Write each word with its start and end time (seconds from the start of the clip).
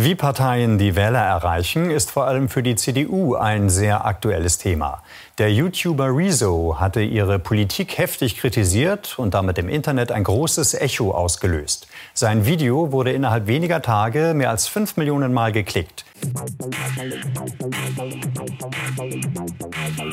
Wie 0.00 0.14
Parteien 0.14 0.78
die 0.78 0.94
Wähler 0.94 1.24
erreichen, 1.24 1.90
ist 1.90 2.12
vor 2.12 2.28
allem 2.28 2.48
für 2.48 2.62
die 2.62 2.76
CDU 2.76 3.34
ein 3.34 3.68
sehr 3.68 4.06
aktuelles 4.06 4.56
Thema. 4.56 5.02
Der 5.38 5.52
YouTuber 5.52 6.16
Rezo 6.16 6.76
hatte 6.78 7.00
ihre 7.00 7.40
Politik 7.40 7.98
heftig 7.98 8.36
kritisiert 8.36 9.18
und 9.18 9.34
damit 9.34 9.58
im 9.58 9.68
Internet 9.68 10.12
ein 10.12 10.22
großes 10.22 10.74
Echo 10.74 11.10
ausgelöst. 11.10 11.88
Sein 12.14 12.46
Video 12.46 12.92
wurde 12.92 13.10
innerhalb 13.10 13.48
weniger 13.48 13.82
Tage 13.82 14.34
mehr 14.36 14.50
als 14.50 14.68
fünf 14.68 14.96
Millionen 14.96 15.32
Mal 15.32 15.50
geklickt. 15.50 16.04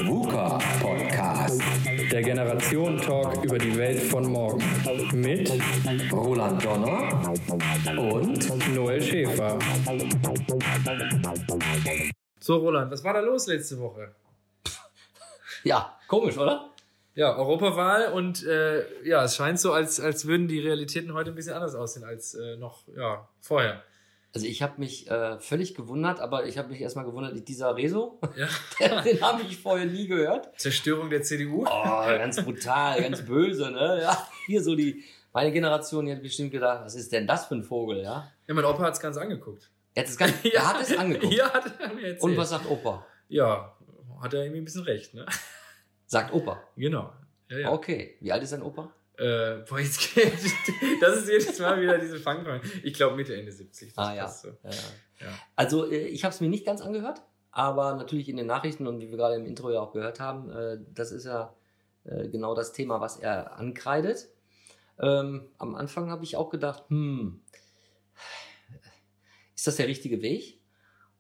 VUCA 0.06 0.60
Podcast. 0.80 1.62
Der 2.12 2.22
Generation 2.22 3.02
Talk 3.02 3.44
über 3.44 3.58
die 3.58 3.76
Welt 3.76 4.00
von 4.02 4.32
morgen. 4.32 4.64
Mit 5.14 5.52
Roland 6.12 6.64
Donner 6.64 7.34
und 7.98 8.76
Noel 8.76 9.02
Schäfer. 9.02 9.58
So, 12.40 12.58
Roland, 12.58 12.92
was 12.92 13.04
war 13.04 13.14
da 13.14 13.22
los 13.22 13.48
letzte 13.48 13.80
Woche? 13.80 14.14
Ja, 15.64 15.98
komisch, 16.08 16.38
oder? 16.38 16.70
Ja, 17.16 17.36
Europawahl 17.36 18.12
und 18.12 18.46
äh, 18.46 18.86
ja, 19.08 19.24
es 19.24 19.38
scheint 19.38 19.60
so, 19.60 19.74
als, 19.74 20.00
als 20.00 20.28
würden 20.28 20.48
die 20.48 20.60
Realitäten 20.60 21.14
heute 21.14 21.32
ein 21.32 21.36
bisschen 21.36 21.56
anders 21.56 21.74
aussehen 21.74 22.04
als 22.04 22.36
äh, 22.36 22.58
noch 22.58 22.84
ja, 22.96 23.28
vorher. 23.40 23.82
Also 24.36 24.48
ich 24.48 24.62
habe 24.62 24.74
mich 24.82 25.10
äh, 25.10 25.40
völlig 25.40 25.76
gewundert, 25.76 26.20
aber 26.20 26.46
ich 26.46 26.58
habe 26.58 26.68
mich 26.68 26.82
erstmal 26.82 27.06
gewundert, 27.06 27.48
dieser 27.48 27.78
Rezo, 27.78 28.20
Ja. 28.36 28.50
den 29.02 29.22
habe 29.22 29.44
ich 29.44 29.58
vorher 29.58 29.86
nie 29.86 30.08
gehört. 30.08 30.50
Zerstörung 30.60 31.10
der 31.10 31.24
CDU. 31.24 31.64
Oh, 31.66 32.06
ganz 32.06 32.44
brutal, 32.44 33.02
ganz 33.02 33.24
böse, 33.26 33.72
ne? 33.72 34.02
Ja, 34.02 34.28
hier 34.46 34.62
so 34.62 34.76
die, 34.76 35.06
meine 35.32 35.54
Generation, 35.54 36.06
die 36.06 36.12
hat 36.12 36.22
bestimmt 36.22 36.52
gedacht, 36.52 36.82
was 36.84 36.96
ist 36.96 37.14
denn 37.14 37.26
das 37.26 37.46
für 37.46 37.56
ein 37.56 37.64
Vogel, 37.64 38.04
ja? 38.04 38.30
Ja, 38.46 38.54
mein 38.54 38.66
Opa 38.66 38.84
hat 38.84 38.94
es 38.96 39.00
ganz 39.00 39.16
angeguckt. 39.16 39.72
Er 39.94 40.04
hat 40.04 40.10
es, 40.10 40.18
ganz, 40.18 40.34
er 40.44 40.68
hat 40.68 40.82
es 40.82 40.98
angeguckt. 40.98 41.34
Ja, 41.34 41.54
hat 41.54 41.80
er 41.80 41.94
mir 41.94 42.02
erzählt. 42.02 42.22
Und 42.24 42.36
was 42.36 42.50
sagt 42.50 42.70
Opa? 42.70 43.06
Ja, 43.30 43.74
hat 44.22 44.34
er 44.34 44.42
irgendwie 44.42 44.60
ein 44.60 44.66
bisschen 44.66 44.84
recht, 44.84 45.14
ne? 45.14 45.26
Sagt 46.08 46.34
Opa. 46.34 46.62
Genau. 46.76 47.14
Ja, 47.48 47.58
ja. 47.58 47.72
Okay, 47.72 48.18
wie 48.20 48.34
alt 48.34 48.44
ist 48.44 48.52
dein 48.52 48.64
Opa? 48.64 48.92
Äh, 49.18 49.64
boah, 49.68 49.80
jetzt 49.80 50.00
geht, 50.16 50.34
das 51.02 51.18
ist 51.18 51.30
jedes 51.30 51.60
Mal 51.60 51.82
wieder 51.82 51.98
diese 51.98 52.20
Fangfrage. 52.20 52.62
Ich 52.84 52.94
glaube 52.94 53.16
Mitte, 53.16 53.36
Ende 53.36 53.52
70. 53.52 53.94
Das 53.94 53.98
Ah 53.98 54.14
ja. 54.14 54.28
So. 54.28 54.50
Ja. 54.64 54.72
Ja. 55.22 55.28
Also 55.56 55.90
äh, 55.90 56.08
ich 56.08 56.24
habe 56.24 56.34
es 56.34 56.42
mir 56.42 56.50
nicht 56.50 56.66
ganz 56.66 56.82
angehört, 56.82 57.22
aber 57.52 57.96
natürlich 57.96 58.30
in 58.30 58.38
den 58.38 58.48
Nachrichten 58.48 58.88
und 58.88 59.00
wie 59.00 59.10
wir 59.10 59.18
gerade 59.18 59.36
im 59.36 59.46
Intro 59.46 59.72
ja 59.72 59.80
auch 59.80 59.94
gehört 59.94 60.20
haben, 60.20 60.50
äh, 60.52 60.78
das 60.94 61.12
ist 61.12 61.26
ja 61.26 61.54
äh, 62.04 62.28
genau 62.28 62.56
das 62.56 62.74
Thema, 62.74 63.00
was 63.00 63.18
er 63.18 63.58
ankreidet. 63.58 64.30
Ähm, 65.00 65.48
am 65.58 65.76
Anfang 65.76 66.10
habe 66.10 66.24
ich 66.24 66.36
auch 66.38 66.50
gedacht, 66.50 66.84
hm, 66.90 67.42
ist 69.56 69.68
das 69.68 69.78
der 69.78 69.88
richtige 69.88 70.22
Weg? 70.22 70.60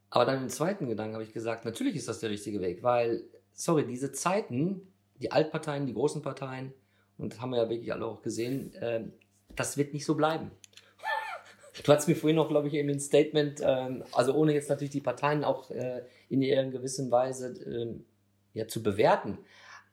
Aber 0.10 0.26
dann 0.26 0.44
im 0.44 0.50
zweiten 0.50 0.88
Gedanken 0.88 1.16
habe 1.16 1.24
ich 1.24 1.34
gesagt, 1.34 1.66
natürlich 1.66 1.96
ist 1.96 2.08
das 2.08 2.20
der 2.20 2.30
richtige 2.30 2.62
Weg, 2.62 2.84
weil, 2.84 3.24
sorry, 3.54 3.86
diese 3.86 4.12
Zeiten, 4.12 4.94
die 5.16 5.32
Altparteien, 5.32 5.88
die 5.88 5.94
großen 5.94 6.22
Parteien, 6.22 6.74
und 7.18 7.34
das 7.34 7.42
haben 7.42 7.52
wir 7.52 7.58
ja 7.58 7.70
wirklich 7.70 7.92
alle 7.92 8.06
auch 8.06 8.22
gesehen, 8.22 8.74
ähm, 8.82 9.14
das 9.56 9.78
wird 9.78 9.94
nicht 9.94 10.06
so 10.06 10.16
bleiben. 10.16 10.52
Du 11.84 11.92
hattest 11.92 12.08
mir 12.08 12.16
vorhin 12.16 12.38
noch, 12.38 12.48
glaube 12.48 12.70
ich, 12.70 12.74
eben 12.74 12.90
ein 12.90 13.02
Statement, 13.02 13.62
ähm, 13.62 14.06
also 14.14 14.34
ohne 14.34 14.54
jetzt 14.54 14.70
natürlich 14.70 14.92
die 14.92 15.02
Parteien 15.02 15.44
auch 15.44 15.70
äh, 15.72 16.04
in 16.30 16.42
ihrer 16.42 16.64
gewissen 16.66 17.12
Weise 17.12 17.54
ähm, 17.66 18.06
ja, 18.54 18.66
zu 18.66 18.82
bewerten. 18.82 19.40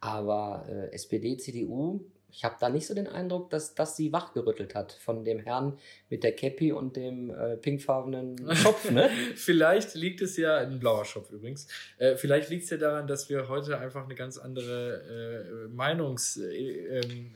Aber 0.01 0.65
äh, 0.69 0.93
SPD, 0.93 1.37
CDU, 1.39 2.05
ich 2.33 2.45
habe 2.45 2.57
da 2.59 2.71
nicht 2.71 2.87
so 2.87 2.95
den 2.95 3.07
Eindruck, 3.07 3.51
dass 3.51 3.75
das 3.75 3.95
sie 3.95 4.13
wachgerüttelt 4.13 4.75
hat 4.75 4.93
von 4.93 5.23
dem 5.23 5.39
Herrn 5.39 5.79
mit 6.09 6.25
der 6.25 6.35
Cappy 6.35 6.73
und 6.73 6.97
dem 6.97 7.31
äh, 7.31 7.57
pinkfarbenen 7.57 8.55
Schopf, 8.55 8.91
ne? 8.91 9.11
Vielleicht 9.37 9.95
liegt 9.95 10.23
es 10.23 10.39
ja, 10.39 10.57
ein 10.57 10.79
blauer 10.79 11.05
Schopf 11.05 11.31
übrigens, 11.31 11.69
äh, 11.99 12.17
vielleicht 12.17 12.49
liegt 12.49 12.65
es 12.65 12.71
ja 12.71 12.79
daran, 12.79 13.07
dass 13.07 13.29
wir 13.29 13.49
heute 13.49 13.79
einfach 13.79 14.05
eine 14.05 14.15
ganz 14.15 14.39
andere 14.39 15.69
äh, 15.69 15.69
Meinungs... 15.69 16.39
Äh, 16.39 17.01
ähm, 17.01 17.35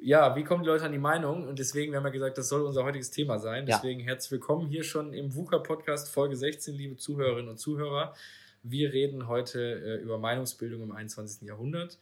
ja, 0.00 0.36
wie 0.36 0.44
kommen 0.44 0.62
die 0.62 0.68
Leute 0.68 0.84
an 0.84 0.92
die 0.92 0.98
Meinung? 0.98 1.48
Und 1.48 1.58
deswegen, 1.58 1.90
wir 1.90 1.98
haben 1.98 2.04
ja 2.04 2.12
gesagt, 2.12 2.38
das 2.38 2.48
soll 2.48 2.62
unser 2.62 2.84
heutiges 2.84 3.10
Thema 3.10 3.40
sein. 3.40 3.66
Ja. 3.66 3.76
Deswegen 3.76 3.98
herzlich 3.98 4.30
willkommen 4.30 4.68
hier 4.68 4.84
schon 4.84 5.12
im 5.12 5.34
VUCA-Podcast 5.34 6.08
Folge 6.10 6.36
16, 6.36 6.72
liebe 6.76 6.96
Zuhörerinnen 6.96 7.48
und 7.48 7.58
Zuhörer. 7.58 8.14
Wir 8.62 8.92
reden 8.92 9.26
heute 9.26 9.60
äh, 9.60 9.96
über 10.00 10.18
Meinungsbildung 10.18 10.82
im 10.82 10.92
21. 10.92 11.48
Jahrhundert 11.48 11.98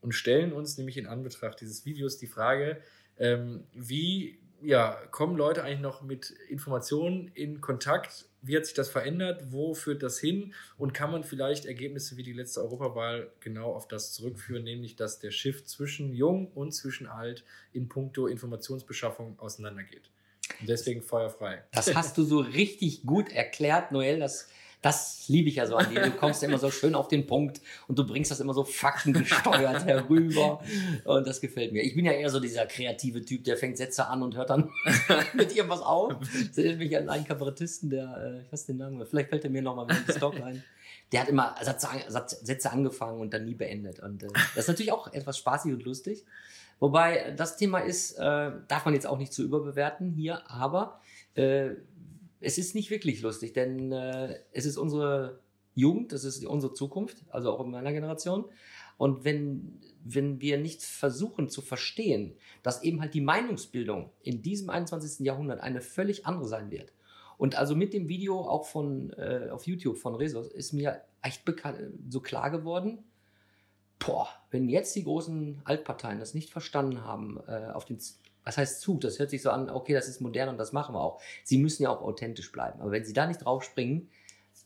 und 0.00 0.12
stellen 0.12 0.52
uns 0.52 0.78
nämlich 0.78 0.96
in 0.96 1.06
Anbetracht 1.06 1.60
dieses 1.60 1.84
Videos 1.84 2.18
die 2.18 2.26
Frage, 2.26 2.80
ähm, 3.18 3.64
wie 3.72 4.38
ja, 4.62 4.94
kommen 5.10 5.36
Leute 5.36 5.62
eigentlich 5.62 5.80
noch 5.80 6.02
mit 6.02 6.30
Informationen 6.48 7.30
in 7.34 7.60
Kontakt? 7.60 8.26
Wie 8.42 8.56
hat 8.56 8.64
sich 8.64 8.74
das 8.74 8.88
verändert? 8.88 9.52
Wo 9.52 9.74
führt 9.74 10.02
das 10.02 10.18
hin? 10.18 10.54
Und 10.78 10.94
kann 10.94 11.10
man 11.10 11.24
vielleicht 11.24 11.66
Ergebnisse 11.66 12.16
wie 12.16 12.22
die 12.22 12.32
letzte 12.32 12.62
Europawahl 12.62 13.30
genau 13.40 13.72
auf 13.72 13.88
das 13.88 14.12
zurückführen, 14.12 14.64
nämlich 14.64 14.96
dass 14.96 15.18
der 15.18 15.30
Shift 15.30 15.68
zwischen 15.68 16.12
jung 16.14 16.50
und 16.52 16.72
zwischen 16.72 17.06
alt 17.06 17.44
in 17.72 17.88
puncto 17.88 18.26
Informationsbeschaffung 18.26 19.38
auseinandergeht? 19.38 20.10
Und 20.60 20.68
deswegen 20.68 21.02
feuerfrei. 21.02 21.64
Das 21.72 21.94
hast 21.94 22.16
du 22.18 22.22
so 22.22 22.38
richtig 22.38 23.02
gut 23.04 23.32
erklärt, 23.32 23.92
Noel. 23.92 24.20
Das, 24.20 24.48
das 24.82 25.28
liebe 25.28 25.48
ich 25.48 25.56
ja 25.56 25.66
so 25.66 25.76
an 25.76 25.90
dir. 25.90 26.02
Du 26.02 26.10
kommst 26.12 26.42
immer 26.42 26.58
so 26.58 26.70
schön 26.70 26.94
auf 26.94 27.08
den 27.08 27.26
Punkt 27.26 27.60
und 27.88 27.98
du 27.98 28.06
bringst 28.06 28.30
das 28.30 28.40
immer 28.40 28.54
so 28.54 28.62
faktengesteuert 28.64 29.84
herüber. 29.86 30.62
Und 31.04 31.26
das 31.26 31.40
gefällt 31.40 31.72
mir. 31.72 31.82
Ich 31.82 31.94
bin 31.94 32.04
ja 32.04 32.12
eher 32.12 32.30
so 32.30 32.40
dieser 32.40 32.66
kreative 32.66 33.24
Typ, 33.24 33.44
der 33.44 33.56
fängt 33.56 33.78
Sätze 33.78 34.06
an 34.06 34.22
und 34.22 34.36
hört 34.36 34.50
dann 34.50 34.70
mit 35.34 35.56
irgendwas 35.56 35.80
auf. 35.80 36.14
Das 36.48 36.58
erinnert 36.58 36.78
mich 36.78 36.96
an 36.96 37.08
einen 37.08 37.24
Kabarettisten, 37.24 37.90
der, 37.90 38.16
äh, 38.16 38.42
ich 38.42 38.52
weiß 38.52 38.66
den 38.66 38.76
Namen, 38.76 39.04
vielleicht 39.06 39.30
fällt 39.30 39.44
er 39.44 39.50
mir 39.50 39.62
nochmal 39.62 39.90
in 39.90 39.96
den 40.06 40.16
Stock 40.16 40.40
ein. 40.40 40.62
Der 41.12 41.22
hat 41.22 41.28
immer 41.28 41.54
Sätze, 41.62 41.88
Sätze 42.42 42.70
angefangen 42.70 43.20
und 43.20 43.32
dann 43.32 43.44
nie 43.44 43.54
beendet. 43.54 44.00
Und 44.00 44.22
äh, 44.22 44.28
das 44.54 44.64
ist 44.64 44.68
natürlich 44.68 44.92
auch 44.92 45.12
etwas 45.12 45.38
spaßig 45.38 45.72
und 45.72 45.84
lustig. 45.84 46.24
Wobei 46.78 47.32
das 47.36 47.56
Thema 47.56 47.78
ist, 47.78 48.18
äh, 48.18 48.50
darf 48.68 48.84
man 48.84 48.94
jetzt 48.94 49.06
auch 49.06 49.18
nicht 49.18 49.32
zu 49.32 49.42
überbewerten 49.42 50.12
hier, 50.12 50.48
aber 50.50 51.00
äh, 51.34 51.70
es 52.40 52.58
ist 52.58 52.74
nicht 52.74 52.90
wirklich 52.90 53.22
lustig, 53.22 53.52
denn 53.52 53.92
äh, 53.92 54.38
es 54.52 54.66
ist 54.66 54.76
unsere 54.76 55.40
Jugend, 55.74 56.12
es 56.12 56.24
ist 56.24 56.44
unsere 56.44 56.74
Zukunft, 56.74 57.24
also 57.30 57.52
auch 57.52 57.64
in 57.64 57.70
meiner 57.70 57.92
Generation. 57.92 58.46
Und 58.98 59.24
wenn, 59.24 59.78
wenn 60.04 60.40
wir 60.40 60.58
nicht 60.58 60.82
versuchen 60.82 61.50
zu 61.50 61.60
verstehen, 61.60 62.34
dass 62.62 62.82
eben 62.82 63.00
halt 63.00 63.14
die 63.14 63.20
Meinungsbildung 63.20 64.10
in 64.22 64.42
diesem 64.42 64.70
21. 64.70 65.24
Jahrhundert 65.24 65.60
eine 65.60 65.82
völlig 65.82 66.26
andere 66.26 66.48
sein 66.48 66.70
wird. 66.70 66.92
Und 67.36 67.56
also 67.56 67.76
mit 67.76 67.92
dem 67.92 68.08
Video 68.08 68.40
auch 68.40 68.64
von 68.64 69.10
äh, 69.12 69.50
auf 69.50 69.66
YouTube 69.66 69.98
von 69.98 70.14
Resos 70.14 70.48
ist 70.48 70.72
mir 70.72 71.02
echt 71.20 71.42
so 72.08 72.20
klar 72.20 72.50
geworden, 72.50 73.04
boah, 73.98 74.28
wenn 74.50 74.68
jetzt 74.68 74.94
die 74.96 75.04
großen 75.04 75.60
Altparteien 75.64 76.18
das 76.18 76.34
nicht 76.34 76.50
verstanden 76.50 77.04
haben, 77.04 77.38
äh, 77.46 77.70
auf 77.72 77.84
den, 77.84 77.98
was 78.46 78.56
heißt 78.56 78.80
Zug, 78.80 79.00
das 79.00 79.18
hört 79.18 79.28
sich 79.28 79.42
so 79.42 79.50
an, 79.50 79.68
okay, 79.68 79.92
das 79.92 80.06
ist 80.06 80.20
modern 80.20 80.48
und 80.48 80.56
das 80.56 80.72
machen 80.72 80.94
wir 80.94 81.00
auch. 81.00 81.20
Sie 81.42 81.58
müssen 81.58 81.82
ja 81.82 81.90
auch 81.90 82.00
authentisch 82.00 82.52
bleiben. 82.52 82.80
Aber 82.80 82.92
wenn 82.92 83.04
sie 83.04 83.12
da 83.12 83.26
nicht 83.26 83.44
draufspringen, 83.44 84.08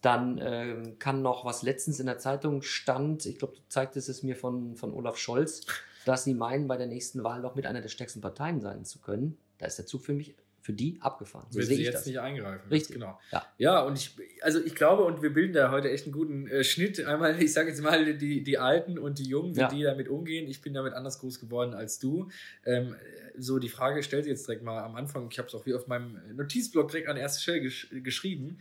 dann 0.02 0.38
ähm, 0.42 0.98
kann 0.98 1.22
noch, 1.22 1.46
was 1.46 1.62
letztens 1.62 1.98
in 1.98 2.06
der 2.06 2.18
Zeitung 2.18 2.60
stand, 2.60 3.24
ich 3.24 3.38
glaube, 3.38 3.54
du 3.54 3.60
zeigtest 3.68 4.10
es 4.10 4.22
mir 4.22 4.36
von, 4.36 4.76
von 4.76 4.92
Olaf 4.92 5.16
Scholz, 5.16 5.64
dass 6.04 6.24
sie 6.24 6.34
meinen, 6.34 6.68
bei 6.68 6.76
der 6.76 6.86
nächsten 6.86 7.24
Wahl 7.24 7.40
noch 7.40 7.54
mit 7.54 7.66
einer 7.66 7.80
der 7.80 7.88
stärksten 7.88 8.20
Parteien 8.20 8.60
sein 8.60 8.84
zu 8.84 8.98
können. 9.00 9.38
Da 9.56 9.66
ist 9.66 9.78
der 9.78 9.86
Zug 9.86 10.02
für 10.02 10.12
mich, 10.12 10.34
für 10.62 10.72
die 10.72 10.98
abgefahren. 11.00 11.46
So 11.50 11.58
Wenn 11.58 11.66
sehe 11.66 11.76
sie 11.76 11.82
ich 11.82 11.86
jetzt 11.86 12.00
das. 12.00 12.06
nicht 12.06 12.20
eingreifen. 12.20 12.68
Richtig. 12.68 12.94
Genau. 12.94 13.18
Ja. 13.32 13.46
Ja, 13.58 13.80
und 13.82 13.96
ich, 13.98 14.14
also 14.42 14.62
ich 14.62 14.74
glaube, 14.74 15.04
und 15.04 15.22
wir 15.22 15.32
bilden 15.32 15.52
da 15.54 15.70
heute 15.70 15.90
echt 15.90 16.04
einen 16.04 16.12
guten 16.12 16.46
äh, 16.48 16.64
Schnitt. 16.64 17.04
Einmal, 17.04 17.40
ich 17.42 17.52
sage 17.52 17.68
jetzt 17.70 17.82
mal, 17.82 18.16
die, 18.16 18.42
die 18.42 18.58
Alten 18.58 18.98
und 18.98 19.18
die 19.18 19.24
Jungen, 19.28 19.56
wie 19.56 19.60
Ja. 19.60 19.68
die 19.68 19.82
damit 19.82 20.08
umgehen. 20.08 20.48
Ich 20.48 20.60
bin 20.60 20.74
damit 20.74 20.92
anders 20.92 21.18
groß 21.18 21.40
geworden 21.40 21.74
als 21.74 21.98
du. 21.98 22.28
Ähm, 22.64 22.94
so, 23.38 23.58
die 23.58 23.68
Frage 23.68 24.02
stellt 24.02 24.24
sich 24.24 24.30
jetzt 24.32 24.46
direkt 24.46 24.62
mal 24.62 24.82
am 24.82 24.96
Anfang. 24.96 25.28
Ich 25.30 25.38
habe 25.38 25.48
es 25.48 25.54
auch 25.54 25.64
wie 25.66 25.74
auf 25.74 25.86
meinem 25.86 26.18
Notizblock 26.36 26.90
direkt 26.90 27.08
an 27.08 27.16
erster 27.16 27.40
Stelle 27.40 27.60
gesch 27.62 27.88
geschrieben. 28.02 28.58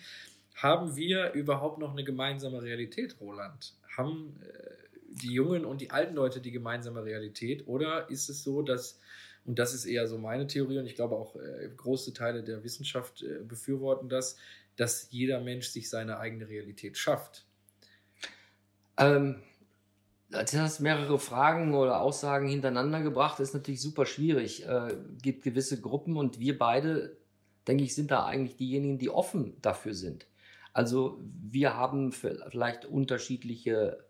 Haben 0.56 0.96
wir 0.96 1.32
überhaupt 1.34 1.80
noch 1.80 1.92
eine 1.92 2.04
gemeinsame 2.04 2.62
Realität, 2.62 3.16
Roland? 3.22 3.74
Haben 3.98 4.40
äh, 4.44 4.70
die 5.12 5.34
Jungen 5.34 5.66
und 5.66 5.82
die 5.82 5.90
alten 5.92 6.16
Leute 6.16 6.40
die 6.42 6.52
gemeinsame 6.52 7.04
Realität? 7.04 7.68
Oder 7.68 8.10
ist 8.10 8.30
es 8.30 8.44
so, 8.44 8.62
dass, 8.62 9.00
und 9.50 9.58
das 9.58 9.74
ist 9.74 9.86
eher 9.86 10.06
so 10.06 10.20
meine 10.20 10.46
Theorie, 10.46 10.78
und 10.78 10.86
ich 10.86 10.94
glaube 10.94 11.16
auch 11.16 11.36
äh, 11.36 11.72
große 11.76 12.14
Teile 12.14 12.44
der 12.44 12.64
Wissenschaft 12.64 13.24
äh, 13.24 13.40
befürworten 13.40 14.08
das, 14.08 14.38
dass 14.76 15.08
jeder 15.10 15.42
Mensch 15.42 15.70
sich 15.70 15.90
seine 15.90 16.20
eigene 16.20 16.48
Realität 16.48 17.00
schafft. 17.00 17.48
Ähm, 18.96 19.42
du 20.30 20.38
hast 20.38 20.82
mehrere 20.82 21.18
Fragen 21.18 21.74
oder 21.74 22.00
Aussagen 22.00 22.48
hintereinander 22.48 23.02
gebracht, 23.02 23.40
das 23.40 23.48
ist 23.48 23.54
natürlich 23.56 23.82
super 23.82 24.06
schwierig. 24.06 24.68
Äh, 24.68 24.96
gibt 25.20 25.44
gewisse 25.44 25.82
Gruppen 25.82 26.16
und 26.16 26.40
wir 26.40 26.56
beide, 26.60 27.18
denke 27.68 27.84
ich, 27.84 27.96
sind 27.96 28.12
da 28.12 28.28
eigentlich 28.28 28.56
diejenigen, 28.56 29.00
die 29.00 29.10
offen 29.10 29.58
dafür 29.64 29.96
sind. 29.96 30.28
Also 30.74 31.20
wir 31.42 31.76
haben 31.76 32.12
vielleicht 32.12 32.86
unterschiedliche, 32.86 34.06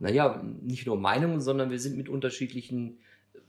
naja, 0.00 0.42
nicht 0.60 0.86
nur 0.86 0.98
Meinungen, 0.98 1.40
sondern 1.40 1.70
wir 1.70 1.80
sind 1.80 1.96
mit 1.96 2.10
unterschiedlichen 2.10 2.98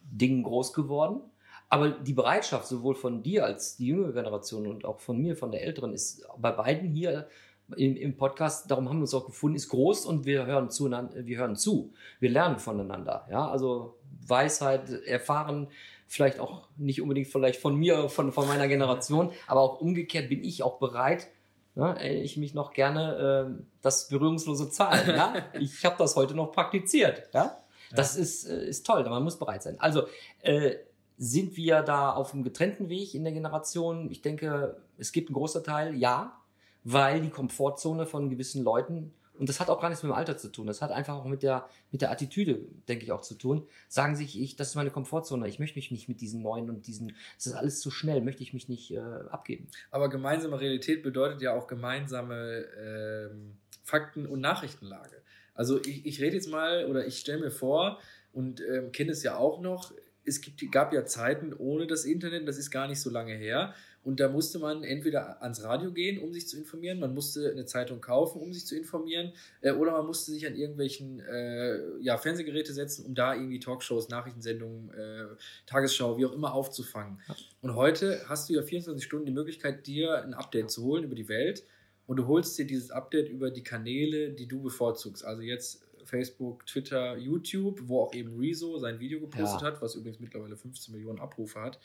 Dingen 0.04 0.44
groß 0.44 0.74
geworden. 0.74 1.22
Aber 1.70 1.90
die 1.90 2.14
Bereitschaft 2.14 2.68
sowohl 2.68 2.96
von 2.96 3.24
dir 3.24 3.46
als 3.46 3.78
die 3.78 3.88
jüngere 3.88 4.14
Generation 4.14 4.68
und 4.68 4.86
auch 4.86 5.00
von 5.00 5.18
mir, 5.20 5.36
von 5.36 5.52
der 5.52 5.64
älteren, 5.64 5.94
ist 5.94 6.24
bei 6.38 6.52
beiden 6.52 6.90
hier 6.90 7.28
im, 7.76 7.96
im 7.96 8.16
Podcast, 8.16 8.70
darum 8.70 8.90
haben 8.90 8.98
wir 8.98 9.04
uns 9.04 9.14
auch 9.14 9.26
gefunden, 9.26 9.56
ist 9.56 9.70
groß 9.70 10.06
und 10.06 10.26
wir 10.26 10.46
hören 10.46 10.70
zu, 10.70 10.92
wir 10.92 11.38
hören 11.38 11.56
zu. 11.56 11.94
Wir 12.20 12.30
lernen 12.30 12.60
voneinander. 12.60 13.28
Ja, 13.32 13.50
also 13.50 13.98
Weisheit, 14.28 14.90
erfahren, 15.08 15.68
vielleicht 16.08 16.40
auch 16.40 16.68
nicht 16.78 17.02
unbedingt 17.02 17.28
vielleicht 17.28 17.60
von 17.60 17.76
mir, 17.76 18.10
von, 18.10 18.32
von 18.32 18.48
meiner 18.48 18.68
Generation, 18.68 19.32
aber 19.48 19.62
auch 19.62 19.82
umgekehrt 19.82 20.30
bin 20.30 20.44
ich 20.44 20.62
auch 20.62 20.78
bereit, 20.78 21.28
ja, 21.76 22.00
ich 22.00 22.38
mich 22.38 22.54
noch 22.54 22.74
gerne 22.74 23.58
äh, 23.58 23.64
das 23.82 24.10
berührungslose 24.10 24.70
Zahlen. 24.70 25.10
Ja? 25.10 25.34
Ich 25.60 25.84
habe 25.84 25.96
das 25.98 26.16
heute 26.16 26.36
noch 26.36 26.52
praktiziert. 26.52 27.30
Ja? 27.34 27.63
Das 27.96 28.16
ist, 28.16 28.46
äh, 28.46 28.68
ist 28.68 28.86
toll, 28.86 29.04
man 29.04 29.24
muss 29.24 29.38
bereit 29.38 29.64
sein. 29.64 29.80
Also 29.80 30.08
äh, 30.42 30.76
sind 31.18 31.56
wir 31.58 31.82
da 31.82 32.12
auf 32.12 32.34
einem 32.34 32.44
getrennten 32.44 32.90
Weg 32.90 33.14
in 33.14 33.24
der 33.24 33.34
Generation? 33.34 34.10
Ich 34.12 34.22
denke, 34.22 34.82
es 34.98 35.12
gibt 35.12 35.30
einen 35.30 35.36
großen 35.36 35.64
Teil, 35.64 35.96
ja, 35.96 36.40
weil 36.84 37.22
die 37.22 37.30
Komfortzone 37.30 38.06
von 38.06 38.30
gewissen 38.30 38.64
Leuten 38.64 39.14
und 39.38 39.50
das 39.50 39.60
hat 39.60 39.70
auch 39.70 39.82
gar 39.82 39.90
nichts 39.90 40.04
mit 40.04 40.12
dem 40.12 40.16
Alter 40.16 40.38
zu 40.38 40.52
tun. 40.52 40.68
Das 40.68 40.82
hat 40.82 40.92
einfach 40.92 41.16
auch 41.16 41.26
mit 41.26 41.44
der, 41.44 41.68
mit 41.92 42.02
der 42.02 42.12
Attitüde, 42.12 42.60
denke 42.88 43.04
ich, 43.04 43.12
auch 43.12 43.22
zu 43.22 43.36
tun. 43.36 43.68
Sagen 43.88 44.16
sich, 44.16 44.40
ich, 44.40 44.56
das 44.56 44.70
ist 44.70 44.76
meine 44.76 44.92
Komfortzone. 44.92 45.48
Ich 45.48 45.60
möchte 45.60 45.78
mich 45.78 45.92
nicht 45.92 46.08
mit 46.08 46.22
diesen 46.22 46.42
neuen 46.44 46.70
und 46.70 46.86
diesen, 46.86 47.16
das 47.36 47.48
ist 47.48 47.54
alles 47.54 47.80
zu 47.80 47.90
schnell, 47.90 48.22
möchte 48.22 48.44
ich 48.44 48.54
mich 48.54 48.70
nicht 48.70 48.92
äh, 48.92 49.00
abgeben. 49.00 49.68
Aber 49.90 50.10
gemeinsame 50.10 50.60
Realität 50.60 51.02
bedeutet 51.02 51.42
ja 51.42 51.54
auch 51.54 51.68
gemeinsame 51.68 52.66
ähm, 52.80 53.58
Fakten- 53.84 54.28
und 54.28 54.40
Nachrichtenlage. 54.40 55.23
Also 55.54 55.80
ich, 55.82 56.06
ich 56.06 56.22
rede 56.22 56.36
jetzt 56.36 56.50
mal 56.50 56.86
oder 56.86 57.06
ich 57.06 57.20
stelle 57.20 57.40
mir 57.40 57.52
vor 57.52 58.00
und 58.32 58.62
ähm, 58.62 58.92
kenne 58.92 59.12
es 59.12 59.24
ja 59.24 59.38
auch 59.38 59.62
noch, 59.62 59.94
es 60.26 60.42
gibt, 60.42 60.72
gab 60.72 60.94
ja 60.94 61.06
Zeiten 61.06 61.54
ohne 61.54 61.88
das 61.88 62.06
Internet, 62.06 62.48
das 62.48 62.58
ist 62.58 62.72
gar 62.72 62.88
nicht 62.88 63.02
so 63.02 63.10
lange 63.10 63.34
her. 63.34 63.74
Und 64.04 64.20
da 64.20 64.28
musste 64.28 64.60
man 64.60 64.84
entweder 64.84 65.42
ans 65.42 65.64
Radio 65.64 65.94
gehen, 65.94 66.20
um 66.20 66.34
sich 66.34 66.48
zu 66.48 66.58
informieren, 66.58 67.00
man 67.00 67.14
musste 67.14 67.50
eine 67.50 67.66
Zeitung 67.66 68.02
kaufen, 68.02 68.42
um 68.42 68.52
sich 68.52 68.66
zu 68.66 68.76
informieren, 68.76 69.32
äh, 69.62 69.72
oder 69.72 69.94
man 69.94 70.06
musste 70.06 70.32
sich 70.32 70.46
an 70.46 70.56
irgendwelchen 70.56 71.22
äh, 71.22 71.98
ja, 72.00 72.18
Fernsehgeräte 72.18 72.74
setzen, 72.74 73.06
um 73.06 73.16
da 73.16 73.34
irgendwie 73.34 73.60
Talkshows, 73.60 74.10
Nachrichtensendungen, 74.10 74.94
äh, 74.94 75.26
Tagesschau, 75.66 76.18
wie 76.18 76.26
auch 76.26 76.34
immer 76.34 76.54
aufzufangen. 76.54 77.22
Und 77.62 77.76
heute 77.76 78.24
hast 78.28 78.50
du 78.50 78.54
ja 78.54 78.62
24 78.62 79.04
Stunden 79.04 79.26
die 79.26 79.32
Möglichkeit, 79.32 79.88
dir 79.88 80.22
ein 80.22 80.34
Update 80.34 80.70
zu 80.70 80.84
holen 80.84 81.06
über 81.06 81.16
die 81.16 81.30
Welt. 81.30 81.64
Und 82.06 82.18
du 82.18 82.28
holst 82.28 82.58
dir 82.58 82.66
dieses 82.66 82.92
Update 82.92 83.30
über 83.30 83.52
die 83.52 83.64
Kanäle, 83.64 84.32
die 84.32 84.48
du 84.48 84.62
bevorzugst. 84.62 85.24
Also 85.24 85.42
jetzt 85.42 85.88
Facebook, 86.06 86.66
Twitter, 86.66 87.18
YouTube, 87.18 87.82
wo 87.86 88.02
auch 88.02 88.14
eben 88.14 88.38
Rezo 88.38 88.78
sein 88.78 89.00
Video 89.00 89.20
gepostet 89.20 89.62
ja. 89.62 89.68
hat, 89.68 89.82
was 89.82 89.96
übrigens 89.96 90.20
mittlerweile 90.20 90.58
15 90.58 90.94
Millionen 90.94 91.20
Abrufe 91.20 91.62
hat. 91.62 91.80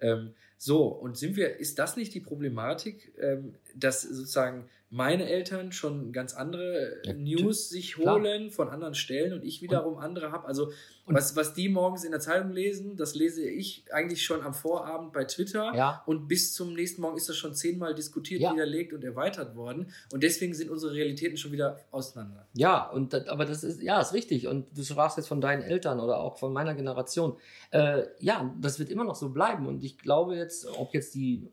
Ähm, 0.00 0.34
so, 0.60 0.86
und 0.86 1.16
sind 1.16 1.36
wir, 1.36 1.58
ist 1.60 1.78
das 1.78 1.96
nicht 1.96 2.12
die 2.14 2.20
Problematik, 2.20 3.14
ähm, 3.18 3.54
dass 3.76 4.02
sozusagen 4.02 4.68
meine 4.90 5.28
Eltern 5.28 5.70
schon 5.70 6.12
ganz 6.12 6.34
andere 6.34 6.96
ja, 7.04 7.12
News 7.12 7.68
sich 7.68 7.98
holen 7.98 8.48
klar. 8.48 8.50
von 8.50 8.68
anderen 8.70 8.94
Stellen 8.94 9.34
und 9.34 9.44
ich 9.44 9.60
wiederum 9.60 9.94
und, 9.94 10.02
andere 10.02 10.32
habe? 10.32 10.46
Also, 10.46 10.72
was, 11.10 11.36
was 11.36 11.54
die 11.54 11.68
morgens 11.68 12.04
in 12.04 12.10
der 12.10 12.20
Zeitung 12.20 12.52
lesen, 12.52 12.96
das 12.96 13.14
lese 13.14 13.48
ich 13.48 13.84
eigentlich 13.92 14.22
schon 14.22 14.42
am 14.42 14.52
Vorabend 14.52 15.12
bei 15.12 15.24
Twitter 15.24 15.72
ja. 15.74 16.02
und 16.06 16.28
bis 16.28 16.52
zum 16.52 16.74
nächsten 16.74 17.00
Morgen 17.00 17.16
ist 17.16 17.28
das 17.28 17.36
schon 17.36 17.54
zehnmal 17.54 17.94
diskutiert, 17.94 18.42
ja. 18.42 18.52
widerlegt 18.52 18.92
und 18.92 19.02
erweitert 19.04 19.56
worden 19.56 19.90
und 20.12 20.22
deswegen 20.22 20.52
sind 20.52 20.70
unsere 20.70 20.92
Realitäten 20.92 21.38
schon 21.38 21.52
wieder 21.52 21.80
auseinander. 21.90 22.46
Ja, 22.54 22.90
und 22.90 23.14
aber 23.28 23.46
das 23.46 23.64
ist, 23.64 23.82
ja, 23.82 24.00
ist 24.00 24.12
richtig 24.12 24.48
und 24.48 24.66
du 24.76 24.82
sprachst 24.84 25.16
jetzt 25.16 25.28
von 25.28 25.40
deinen 25.40 25.62
Eltern 25.62 26.00
oder 26.00 26.18
auch 26.18 26.38
von 26.38 26.52
meiner 26.52 26.74
Generation. 26.74 27.36
Äh, 27.70 28.04
ja, 28.20 28.54
das 28.60 28.78
wird 28.78 28.90
immer 28.90 29.04
noch 29.04 29.16
so 29.16 29.30
bleiben 29.30 29.66
und 29.66 29.82
ich 29.82 29.98
glaube 29.98 30.36
jetzt, 30.36 30.47
jetzt, 30.48 30.66
ob 30.66 30.94
jetzt 30.94 31.14
die 31.14 31.52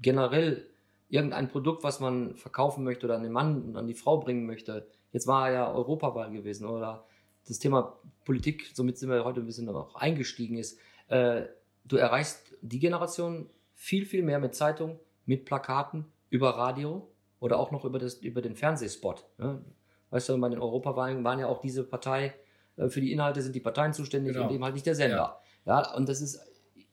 generell 0.00 0.66
irgendein 1.08 1.48
Produkt, 1.48 1.82
was 1.82 1.98
man 1.98 2.36
verkaufen 2.36 2.84
möchte 2.84 3.06
oder 3.06 3.16
an 3.16 3.24
den 3.24 3.32
Mann 3.32 3.62
und 3.62 3.76
an 3.76 3.86
die 3.86 3.94
Frau 3.94 4.18
bringen 4.18 4.46
möchte. 4.46 4.86
Jetzt 5.12 5.26
war 5.26 5.50
ja 5.50 5.72
Europawahl 5.72 6.30
gewesen 6.30 6.66
oder 6.66 7.04
das 7.48 7.58
Thema 7.58 7.98
Politik, 8.24 8.70
somit 8.74 8.98
sind 8.98 9.10
wir 9.10 9.24
heute 9.24 9.40
ein 9.40 9.46
bisschen 9.46 9.66
noch 9.66 9.96
eingestiegen 9.96 10.56
ist. 10.56 10.78
Äh, 11.08 11.42
du 11.84 11.96
erreichst 11.96 12.54
die 12.62 12.78
Generation 12.78 13.50
viel, 13.74 14.06
viel 14.06 14.22
mehr 14.22 14.38
mit 14.38 14.54
Zeitung, 14.54 15.00
mit 15.26 15.44
Plakaten, 15.44 16.06
über 16.28 16.50
Radio 16.50 17.08
oder 17.40 17.58
auch 17.58 17.72
noch 17.72 17.84
über, 17.84 17.98
das, 17.98 18.14
über 18.14 18.40
den 18.40 18.54
Fernsehspot. 18.54 19.26
Ne? 19.38 19.64
Weißt 20.10 20.28
du, 20.28 20.38
bei 20.38 20.48
den 20.48 20.60
Europawahlen 20.60 21.24
waren 21.24 21.40
ja 21.40 21.48
auch 21.48 21.60
diese 21.60 21.82
Partei, 21.82 22.34
äh, 22.76 22.88
für 22.88 23.00
die 23.00 23.12
Inhalte 23.12 23.42
sind 23.42 23.56
die 23.56 23.60
Parteien 23.60 23.92
zuständig 23.92 24.34
genau. 24.34 24.46
und 24.46 24.54
eben 24.54 24.62
halt 24.62 24.74
nicht 24.74 24.86
der 24.86 24.94
Sender. 24.94 25.40
Ja. 25.66 25.82
ja, 25.82 25.94
und 25.94 26.08
das 26.08 26.20
ist 26.20 26.40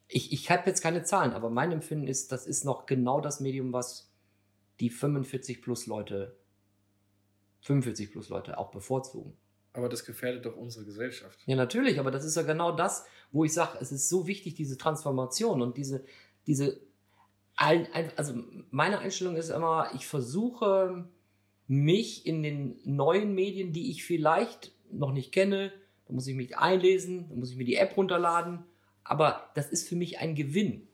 ich, 0.08 0.32
ich 0.32 0.50
habe 0.50 0.68
jetzt 0.68 0.82
keine 0.82 1.04
Zahlen, 1.04 1.34
aber 1.34 1.50
mein 1.50 1.72
Empfinden 1.72 2.08
ist, 2.08 2.32
das 2.32 2.48
ist 2.48 2.64
noch 2.64 2.86
genau 2.86 3.20
das 3.20 3.40
Medium, 3.40 3.74
was 3.74 4.10
die 4.80 4.90
45 4.90 5.62
plus 5.62 5.86
Leute, 5.88 6.38
45 7.62 8.12
plus 8.12 8.30
Leute 8.30 8.58
auch 8.58 8.72
bevorzugen. 8.72 9.36
Aber 9.74 9.90
das 9.90 10.06
gefährdet 10.06 10.46
doch 10.46 10.56
unsere 10.56 10.86
Gesellschaft. 10.86 11.40
Ja, 11.46 11.56
natürlich, 11.56 12.00
aber 12.00 12.10
das 12.10 12.26
ist 12.26 12.36
ja 12.36 12.44
genau 12.44 12.72
das, 12.72 13.06
wo 13.32 13.44
ich 13.44 13.54
sage, 13.54 13.78
es 13.82 13.92
ist 13.92 14.10
so 14.10 14.28
wichtig, 14.28 14.56
diese 14.56 14.78
Transformation 14.78 15.62
und 15.62 15.78
diese, 15.78 16.04
diese, 16.48 16.80
also 17.56 18.44
meine 18.72 19.00
Einstellung 19.00 19.36
ist 19.36 19.50
immer, 19.50 19.92
ich 19.94 20.08
versuche 20.08 21.08
mich 21.68 22.26
in 22.26 22.44
den 22.44 22.80
neuen 22.86 23.36
Medien, 23.36 23.74
die 23.74 23.92
ich 23.92 24.06
vielleicht 24.06 24.72
noch 24.90 25.12
nicht 25.12 25.32
kenne, 25.32 25.74
da 26.08 26.14
muss 26.14 26.28
ich 26.28 26.36
mich 26.36 26.58
einlesen, 26.58 27.28
da 27.30 27.36
muss 27.36 27.52
ich 27.52 27.58
mir 27.58 27.66
die 27.66 27.76
App 27.76 27.98
runterladen, 27.98 28.64
aber 29.08 29.50
das 29.56 29.70
ist 29.70 29.88
für 29.88 29.96
mich 29.96 30.20
ein 30.20 30.36
Gewinn. 30.36 30.88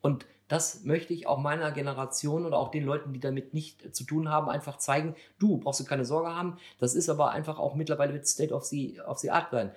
Und 0.00 0.26
das 0.48 0.84
möchte 0.84 1.14
ich 1.14 1.26
auch 1.26 1.38
meiner 1.38 1.72
Generation 1.72 2.44
oder 2.44 2.58
auch 2.58 2.70
den 2.70 2.84
Leuten, 2.84 3.12
die 3.12 3.20
damit 3.20 3.54
nicht 3.54 3.94
zu 3.94 4.04
tun 4.04 4.28
haben, 4.28 4.50
einfach 4.50 4.76
zeigen. 4.76 5.14
Du 5.38 5.58
brauchst 5.58 5.80
du 5.80 5.84
keine 5.84 6.04
Sorge 6.04 6.34
haben. 6.34 6.58
Das 6.78 6.94
ist 6.94 7.08
aber 7.08 7.30
einfach 7.30 7.58
auch 7.58 7.74
mittlerweile 7.74 8.12
mit 8.12 8.28
State 8.28 8.52
of 8.52 8.64
the, 8.64 9.00
of 9.00 9.18
the 9.18 9.30
Art 9.30 9.50
sein. 9.50 9.72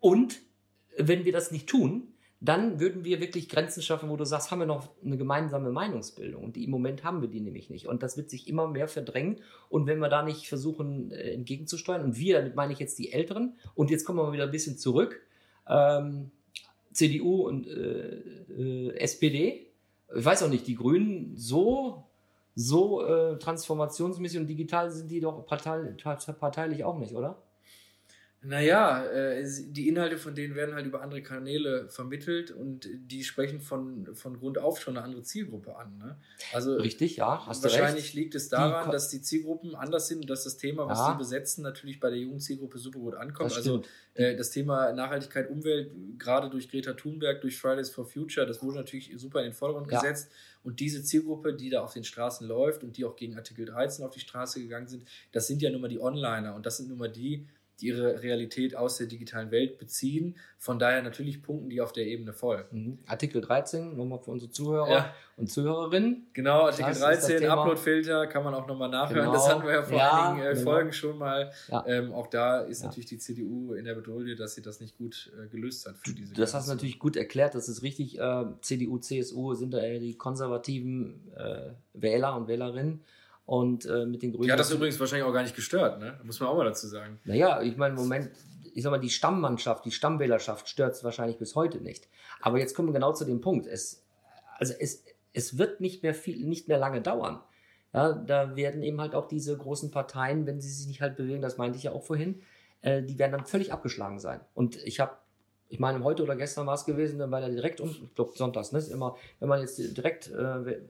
Und 0.00 0.40
wenn 0.98 1.24
wir 1.24 1.32
das 1.32 1.52
nicht 1.52 1.68
tun, 1.68 2.08
dann 2.40 2.80
würden 2.80 3.04
wir 3.04 3.20
wirklich 3.20 3.48
Grenzen 3.48 3.82
schaffen, 3.82 4.10
wo 4.10 4.16
du 4.16 4.24
sagst, 4.24 4.50
haben 4.50 4.58
wir 4.58 4.66
noch 4.66 4.88
eine 5.04 5.16
gemeinsame 5.16 5.70
Meinungsbildung. 5.70 6.42
Und 6.42 6.56
im 6.56 6.70
Moment 6.70 7.04
haben 7.04 7.22
wir 7.22 7.28
die 7.28 7.40
nämlich 7.40 7.70
nicht. 7.70 7.86
Und 7.86 8.02
das 8.02 8.16
wird 8.16 8.30
sich 8.30 8.48
immer 8.48 8.66
mehr 8.66 8.88
verdrängen. 8.88 9.38
Und 9.68 9.86
wenn 9.86 10.00
wir 10.00 10.08
da 10.08 10.24
nicht 10.24 10.48
versuchen, 10.48 11.12
äh, 11.12 11.34
entgegenzusteuern, 11.34 12.02
und 12.02 12.18
wir, 12.18 12.38
damit 12.38 12.56
meine 12.56 12.72
ich 12.72 12.80
jetzt 12.80 12.98
die 12.98 13.12
Älteren, 13.12 13.56
und 13.76 13.92
jetzt 13.92 14.04
kommen 14.04 14.18
wir 14.18 14.24
mal 14.24 14.32
wieder 14.32 14.44
ein 14.46 14.50
bisschen 14.50 14.76
zurück, 14.76 15.20
ähm, 15.68 16.32
CDU 16.92 17.46
und 17.46 17.66
äh, 17.66 18.18
äh, 18.58 18.96
SPD. 18.98 19.66
Ich 20.14 20.24
weiß 20.24 20.42
auch 20.42 20.48
nicht, 20.48 20.66
die 20.66 20.74
Grünen 20.74 21.36
so, 21.36 22.04
so 22.54 23.04
äh, 23.04 23.38
transformationsmäßig 23.38 24.40
und 24.40 24.46
digital 24.46 24.90
sind 24.90 25.10
die 25.10 25.20
doch 25.20 25.46
parteilich 25.46 26.84
auch 26.84 26.98
nicht, 26.98 27.14
oder? 27.14 27.42
Naja, 28.44 29.04
äh, 29.04 29.46
die 29.68 29.88
Inhalte 29.88 30.18
von 30.18 30.34
denen 30.34 30.56
werden 30.56 30.74
halt 30.74 30.84
über 30.84 31.00
andere 31.00 31.22
Kanäle 31.22 31.88
vermittelt 31.88 32.50
und 32.50 32.88
die 32.92 33.22
sprechen 33.22 33.60
von, 33.60 34.16
von 34.16 34.36
Grund 34.36 34.58
auf 34.58 34.80
schon 34.80 34.96
eine 34.96 35.04
andere 35.04 35.22
Zielgruppe 35.22 35.76
an. 35.76 35.96
Ne? 35.98 36.16
Also 36.52 36.74
Richtig, 36.74 37.16
ja. 37.16 37.46
Hast 37.46 37.62
wahrscheinlich 37.62 38.14
liegt 38.14 38.34
es 38.34 38.48
daran, 38.48 38.86
die 38.86 38.92
dass 38.92 39.10
die 39.10 39.22
Zielgruppen 39.22 39.76
anders 39.76 40.08
sind 40.08 40.22
und 40.22 40.30
dass 40.30 40.42
das 40.42 40.56
Thema, 40.56 40.88
was 40.88 40.98
ja. 40.98 41.12
sie 41.12 41.18
besetzen, 41.18 41.62
natürlich 41.62 42.00
bei 42.00 42.10
der 42.10 42.18
jungen 42.18 42.40
Zielgruppe 42.40 42.78
super 42.78 42.98
gut 42.98 43.14
ankommt. 43.14 43.52
Das 43.52 43.58
also 43.58 43.82
äh, 44.14 44.34
das 44.34 44.50
Thema 44.50 44.92
Nachhaltigkeit, 44.92 45.48
Umwelt, 45.48 45.92
gerade 46.18 46.50
durch 46.50 46.68
Greta 46.68 46.94
Thunberg, 46.94 47.42
durch 47.42 47.56
Fridays 47.56 47.90
for 47.90 48.04
Future, 48.04 48.44
das 48.44 48.60
wurde 48.60 48.78
natürlich 48.78 49.12
super 49.16 49.38
in 49.38 49.50
den 49.50 49.54
Vordergrund 49.54 49.90
ja. 49.92 50.00
gesetzt. 50.00 50.32
Und 50.64 50.80
diese 50.80 51.04
Zielgruppe, 51.04 51.54
die 51.54 51.70
da 51.70 51.82
auf 51.82 51.92
den 51.92 52.04
Straßen 52.04 52.46
läuft 52.46 52.82
und 52.82 52.96
die 52.96 53.04
auch 53.04 53.14
gegen 53.14 53.36
Artikel 53.36 53.66
13 53.66 54.04
auf 54.04 54.10
die 54.10 54.20
Straße 54.20 54.60
gegangen 54.60 54.88
sind, 54.88 55.04
das 55.30 55.46
sind 55.46 55.62
ja 55.62 55.70
nun 55.70 55.80
mal 55.80 55.88
die 55.88 56.00
Onliner 56.00 56.56
und 56.56 56.66
das 56.66 56.78
sind 56.78 56.88
nun 56.88 56.98
mal 56.98 57.10
die, 57.10 57.46
die 57.80 57.88
ihre 57.88 58.22
Realität 58.22 58.76
aus 58.76 58.98
der 58.98 59.06
digitalen 59.06 59.50
Welt 59.50 59.78
beziehen. 59.78 60.36
Von 60.58 60.78
daher 60.78 61.02
natürlich 61.02 61.42
Punkten, 61.42 61.68
die 61.68 61.80
auf 61.80 61.92
der 61.92 62.06
Ebene 62.06 62.32
voll. 62.32 62.64
Mhm. 62.70 62.98
Artikel 63.06 63.40
13, 63.40 63.96
nochmal 63.96 64.20
für 64.20 64.30
unsere 64.30 64.50
Zuhörer 64.50 64.90
ja. 64.90 65.14
und 65.36 65.50
Zuhörerinnen. 65.50 66.28
Genau, 66.32 66.66
Artikel 66.66 66.90
das 66.90 67.00
13, 67.00 67.44
Uploadfilter, 67.48 68.26
kann 68.28 68.44
man 68.44 68.54
auch 68.54 68.66
nochmal 68.66 68.88
nachhören. 68.88 69.22
Genau. 69.22 69.32
Das 69.32 69.48
hatten 69.48 69.64
wir 69.64 69.72
ja 69.72 69.82
vor 69.82 69.98
ja, 69.98 70.30
einigen 70.30 70.46
äh, 70.46 70.54
genau. 70.54 70.70
Folgen 70.70 70.92
schon 70.92 71.18
mal. 71.18 71.50
Ja. 71.68 71.84
Ähm, 71.86 72.12
auch 72.12 72.28
da 72.28 72.60
ist 72.60 72.84
natürlich 72.84 73.06
die 73.06 73.18
CDU 73.18 73.74
in 73.74 73.84
der 73.84 73.94
Bedrohung, 73.94 74.24
dass 74.36 74.54
sie 74.54 74.62
das 74.62 74.80
nicht 74.80 74.96
gut 74.96 75.32
äh, 75.36 75.48
gelöst 75.48 75.86
hat 75.86 75.96
für 75.98 76.14
diese 76.14 76.34
Das 76.34 76.54
hast 76.54 76.68
du 76.68 76.72
natürlich 76.72 76.98
gut 76.98 77.16
erklärt, 77.16 77.54
das 77.54 77.68
ist 77.68 77.82
richtig. 77.82 78.18
Äh, 78.18 78.44
CDU, 78.60 78.98
CSU 78.98 79.54
sind 79.54 79.74
da 79.74 79.78
eher 79.78 79.98
die 79.98 80.14
konservativen 80.14 81.32
äh, 81.36 81.70
Wähler 81.94 82.36
und 82.36 82.48
Wählerinnen. 82.48 83.02
Und 83.44 83.86
äh, 83.86 84.06
mit 84.06 84.22
den 84.22 84.32
Grünen. 84.32 84.44
Die 84.44 84.52
hat 84.52 84.60
das 84.60 84.70
übrigens 84.70 84.98
wahrscheinlich 85.00 85.26
auch 85.26 85.32
gar 85.32 85.42
nicht 85.42 85.56
gestört, 85.56 85.98
ne? 85.98 86.18
Muss 86.22 86.38
man 86.40 86.48
auch 86.48 86.56
mal 86.56 86.64
dazu 86.64 86.86
sagen. 86.86 87.18
Naja, 87.24 87.60
ich 87.60 87.76
meine, 87.76 87.94
im 87.94 88.00
Moment, 88.00 88.30
ich 88.72 88.82
sag 88.82 88.90
mal, 88.90 88.98
die 88.98 89.10
Stammmannschaft, 89.10 89.84
die 89.84 89.90
Stammwählerschaft 89.90 90.68
stört 90.68 90.94
es 90.94 91.02
wahrscheinlich 91.02 91.38
bis 91.38 91.54
heute 91.54 91.78
nicht. 91.80 92.08
Aber 92.40 92.58
jetzt 92.58 92.74
kommen 92.74 92.88
wir 92.88 92.92
genau 92.92 93.12
zu 93.12 93.24
dem 93.24 93.40
Punkt. 93.40 93.66
Es, 93.66 94.04
also 94.58 94.74
es, 94.78 95.04
es 95.32 95.58
wird 95.58 95.80
nicht 95.80 96.02
mehr 96.02 96.14
viel, 96.14 96.46
nicht 96.46 96.68
mehr 96.68 96.78
lange 96.78 97.02
dauern. 97.02 97.40
Ja, 97.92 98.12
da 98.12 98.56
werden 98.56 98.82
eben 98.82 99.00
halt 99.00 99.14
auch 99.14 99.26
diese 99.26 99.56
großen 99.56 99.90
Parteien, 99.90 100.46
wenn 100.46 100.60
sie 100.60 100.70
sich 100.70 100.86
nicht 100.86 101.02
halt 101.02 101.16
bewegen, 101.16 101.42
das 101.42 101.58
meinte 101.58 101.76
ich 101.76 101.84
ja 101.84 101.92
auch 101.92 102.04
vorhin, 102.04 102.40
äh, 102.80 103.02
die 103.02 103.18
werden 103.18 103.32
dann 103.32 103.44
völlig 103.44 103.72
abgeschlagen 103.72 104.18
sein. 104.18 104.40
Und 104.54 104.76
ich 104.76 105.00
habe 105.00 105.12
Ich 105.68 105.80
meine, 105.80 106.04
heute 106.04 106.22
oder 106.22 106.36
gestern 106.36 106.66
war 106.66 106.74
es 106.74 106.84
gewesen, 106.84 107.18
dann 107.18 107.30
war 107.30 107.40
der 107.40 107.50
direkt 107.50 107.80
und 107.80 107.90
ich 107.90 108.14
glaube 108.14 108.32
sonntags, 108.36 108.72
ne? 108.72 108.78
Ist 108.78 108.90
immer, 108.90 109.16
wenn 109.40 109.48
man 109.48 109.60
jetzt 109.60 109.78
direkt, 109.78 110.30
äh, 110.30 110.80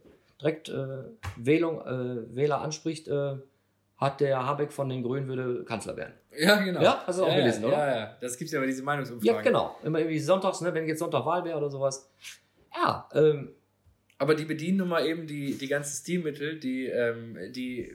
direkt 0.43 0.69
äh, 0.69 1.05
Wählung, 1.37 1.81
äh, 1.81 2.37
Wähler 2.37 2.61
anspricht, 2.61 3.09
äh, 3.09 3.37
hat 3.97 4.21
der 4.21 4.45
Habeck 4.45 4.73
von 4.73 4.89
den 4.89 5.03
Grünen 5.03 5.29
würde 5.29 5.65
Kanzler 5.65 5.97
werden. 5.97 6.15
Ja, 6.37 6.57
genau. 6.57 6.83
Ja, 6.83 7.03
hast 7.07 7.21
du 7.21 7.25
auch 7.25 7.29
ja, 7.29 7.37
gelesen, 7.37 7.63
ja, 7.63 7.69
oder? 7.69 7.79
Ja, 7.79 7.97
ja. 7.97 8.17
Das 8.21 8.37
gibt 8.37 8.49
es 8.49 8.53
ja 8.53 8.61
bei 8.61 8.67
diesen 8.67 8.85
Meinungsumfragen. 8.85 9.37
Ja, 9.37 9.43
genau. 9.43 9.77
Immer 9.85 10.01
irgendwie 10.01 10.19
sonntags, 10.19 10.61
ne? 10.61 10.75
wenn 10.75 10.89
jetzt 10.89 10.99
Sonntag 10.99 11.25
Wahl 11.25 11.45
wäre 11.45 11.57
oder 11.57 11.71
sowas. 11.71 12.11
Ja, 12.75 13.09
ähm, 13.15 13.51
Aber 14.19 14.35
die 14.35 14.45
bedienen 14.45 14.79
nun 14.79 14.89
mal 14.89 15.07
eben 15.07 15.27
die, 15.27 15.57
die 15.57 15.69
ganzen 15.69 15.95
Stilmittel, 15.95 16.59
die, 16.59 16.87
ähm, 16.87 17.39
die, 17.53 17.93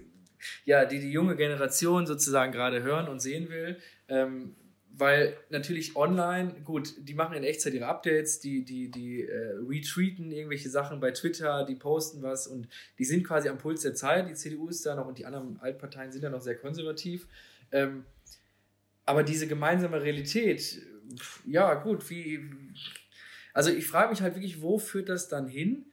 ja, 0.65 0.85
die 0.85 0.99
die 0.99 1.11
junge 1.11 1.35
Generation 1.35 2.05
sozusagen 2.05 2.51
gerade 2.51 2.83
hören 2.83 3.07
und 3.07 3.19
sehen 3.19 3.49
will. 3.49 3.77
Ähm, 4.07 4.55
weil 4.99 5.37
natürlich 5.49 5.95
online, 5.95 6.55
gut, 6.63 6.95
die 6.97 7.13
machen 7.13 7.35
in 7.35 7.43
Echtzeit 7.43 7.73
ihre 7.73 7.85
Updates, 7.85 8.39
die, 8.39 8.65
die, 8.65 8.89
die 8.89 9.23
äh, 9.23 9.57
retweeten 9.67 10.31
irgendwelche 10.31 10.69
Sachen 10.69 10.99
bei 10.99 11.11
Twitter, 11.11 11.65
die 11.65 11.75
posten 11.75 12.23
was 12.23 12.47
und 12.47 12.67
die 12.97 13.05
sind 13.05 13.23
quasi 13.23 13.47
am 13.47 13.59
Puls 13.59 13.83
der 13.83 13.93
Zeit. 13.93 14.27
Die 14.27 14.33
CDU 14.33 14.69
ist 14.69 14.85
da 14.85 14.95
noch 14.95 15.05
und 15.05 15.19
die 15.19 15.27
anderen 15.27 15.59
Altparteien 15.59 16.11
sind 16.11 16.23
ja 16.23 16.31
noch 16.31 16.41
sehr 16.41 16.57
konservativ. 16.57 17.27
Ähm, 17.71 18.05
aber 19.05 19.21
diese 19.21 19.47
gemeinsame 19.47 20.01
Realität, 20.01 20.81
ja, 21.45 21.75
gut, 21.75 22.09
wie. 22.09 22.49
Also 23.53 23.69
ich 23.69 23.87
frage 23.87 24.09
mich 24.09 24.21
halt 24.21 24.35
wirklich, 24.35 24.61
wo 24.61 24.79
führt 24.79 25.09
das 25.09 25.29
dann 25.29 25.47
hin? 25.47 25.85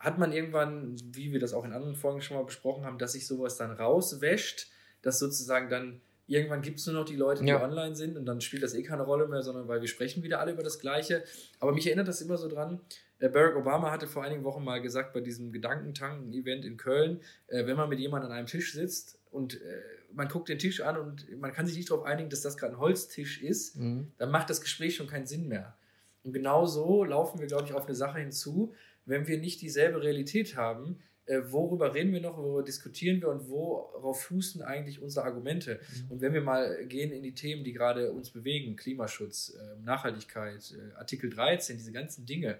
Hat 0.00 0.18
man 0.18 0.32
irgendwann, 0.32 0.96
wie 1.14 1.32
wir 1.32 1.38
das 1.38 1.52
auch 1.52 1.64
in 1.64 1.72
anderen 1.72 1.94
Folgen 1.94 2.20
schon 2.20 2.36
mal 2.36 2.44
besprochen 2.44 2.84
haben, 2.84 2.98
dass 2.98 3.12
sich 3.12 3.26
sowas 3.26 3.56
dann 3.56 3.70
rauswäscht, 3.70 4.68
dass 5.00 5.20
sozusagen 5.20 5.70
dann 5.70 6.00
irgendwann 6.26 6.62
gibt 6.62 6.78
es 6.78 6.86
nur 6.86 6.94
noch 6.94 7.04
die 7.04 7.16
Leute, 7.16 7.42
die 7.42 7.48
Ja. 7.48 7.62
online 7.62 7.94
sind 7.94 8.16
und 8.16 8.26
dann 8.26 8.40
spielt 8.40 8.62
das 8.62 8.74
eh 8.74 8.82
keine 8.82 9.02
Rolle 9.02 9.26
mehr, 9.28 9.42
sondern 9.42 9.68
weil 9.68 9.80
wir 9.80 9.88
sprechen 9.88 10.22
wieder 10.22 10.40
alle 10.40 10.52
über 10.52 10.62
das 10.62 10.78
Gleiche. 10.78 11.24
Aber 11.60 11.72
mich 11.72 11.86
erinnert 11.86 12.08
das 12.08 12.20
immer 12.20 12.38
so 12.38 12.48
dran, 12.48 12.80
äh, 13.18 13.28
Barack 13.28 13.56
Obama 13.56 13.90
hatte 13.90 14.06
vor 14.06 14.24
einigen 14.24 14.44
Wochen 14.44 14.64
mal 14.64 14.80
gesagt 14.80 15.12
bei 15.12 15.20
diesem 15.20 15.52
Gedankentanken-Event 15.52 16.64
in 16.64 16.76
Köln, 16.76 17.20
äh, 17.46 17.66
wenn 17.66 17.76
man 17.76 17.88
mit 17.88 17.98
jemandem 17.98 18.30
an 18.30 18.36
einem 18.36 18.46
Tisch 18.46 18.72
sitzt 18.72 19.18
und 19.30 19.60
äh, 19.60 19.82
man 20.12 20.28
guckt 20.28 20.48
den 20.48 20.58
Tisch 20.58 20.80
an 20.80 20.96
und 20.96 21.38
man 21.38 21.52
kann 21.52 21.66
sich 21.66 21.76
nicht 21.76 21.90
darauf 21.90 22.04
einigen, 22.04 22.28
dass 22.30 22.42
das 22.42 22.56
gerade 22.56 22.74
ein 22.74 22.78
Holztisch 22.78 23.42
ist, 23.42 23.76
mhm. 23.76 24.12
dann 24.18 24.30
macht 24.30 24.50
das 24.50 24.60
Gespräch 24.60 24.96
schon 24.96 25.06
keinen 25.06 25.26
Sinn 25.26 25.48
mehr. 25.48 25.76
Und 26.22 26.32
genau 26.32 26.66
so 26.66 27.04
laufen 27.04 27.40
wir, 27.40 27.46
glaube 27.46 27.64
ich, 27.64 27.74
auf 27.74 27.86
eine 27.86 27.94
Sache 27.94 28.18
hinzu, 28.20 28.74
wenn 29.04 29.26
wir 29.26 29.38
nicht 29.38 29.60
dieselbe 29.60 30.02
Realität 30.02 30.56
haben. 30.56 31.00
Äh, 31.26 31.40
worüber 31.50 31.94
reden 31.94 32.12
wir 32.12 32.20
noch, 32.20 32.36
worüber 32.36 32.62
diskutieren 32.64 33.20
wir 33.20 33.28
und 33.28 33.48
worauf 33.48 34.22
fußen 34.24 34.60
eigentlich 34.62 35.00
unsere 35.00 35.24
Argumente? 35.24 35.78
Und 36.08 36.20
wenn 36.20 36.32
wir 36.34 36.40
mal 36.40 36.84
gehen 36.86 37.12
in 37.12 37.22
die 37.22 37.34
Themen, 37.34 37.62
die 37.62 37.72
gerade 37.72 38.10
uns 38.12 38.30
bewegen, 38.30 38.74
Klimaschutz, 38.76 39.54
äh, 39.54 39.80
Nachhaltigkeit, 39.84 40.74
äh, 40.76 40.94
Artikel 40.96 41.30
13, 41.30 41.76
diese 41.76 41.92
ganzen 41.92 42.26
Dinge, 42.26 42.58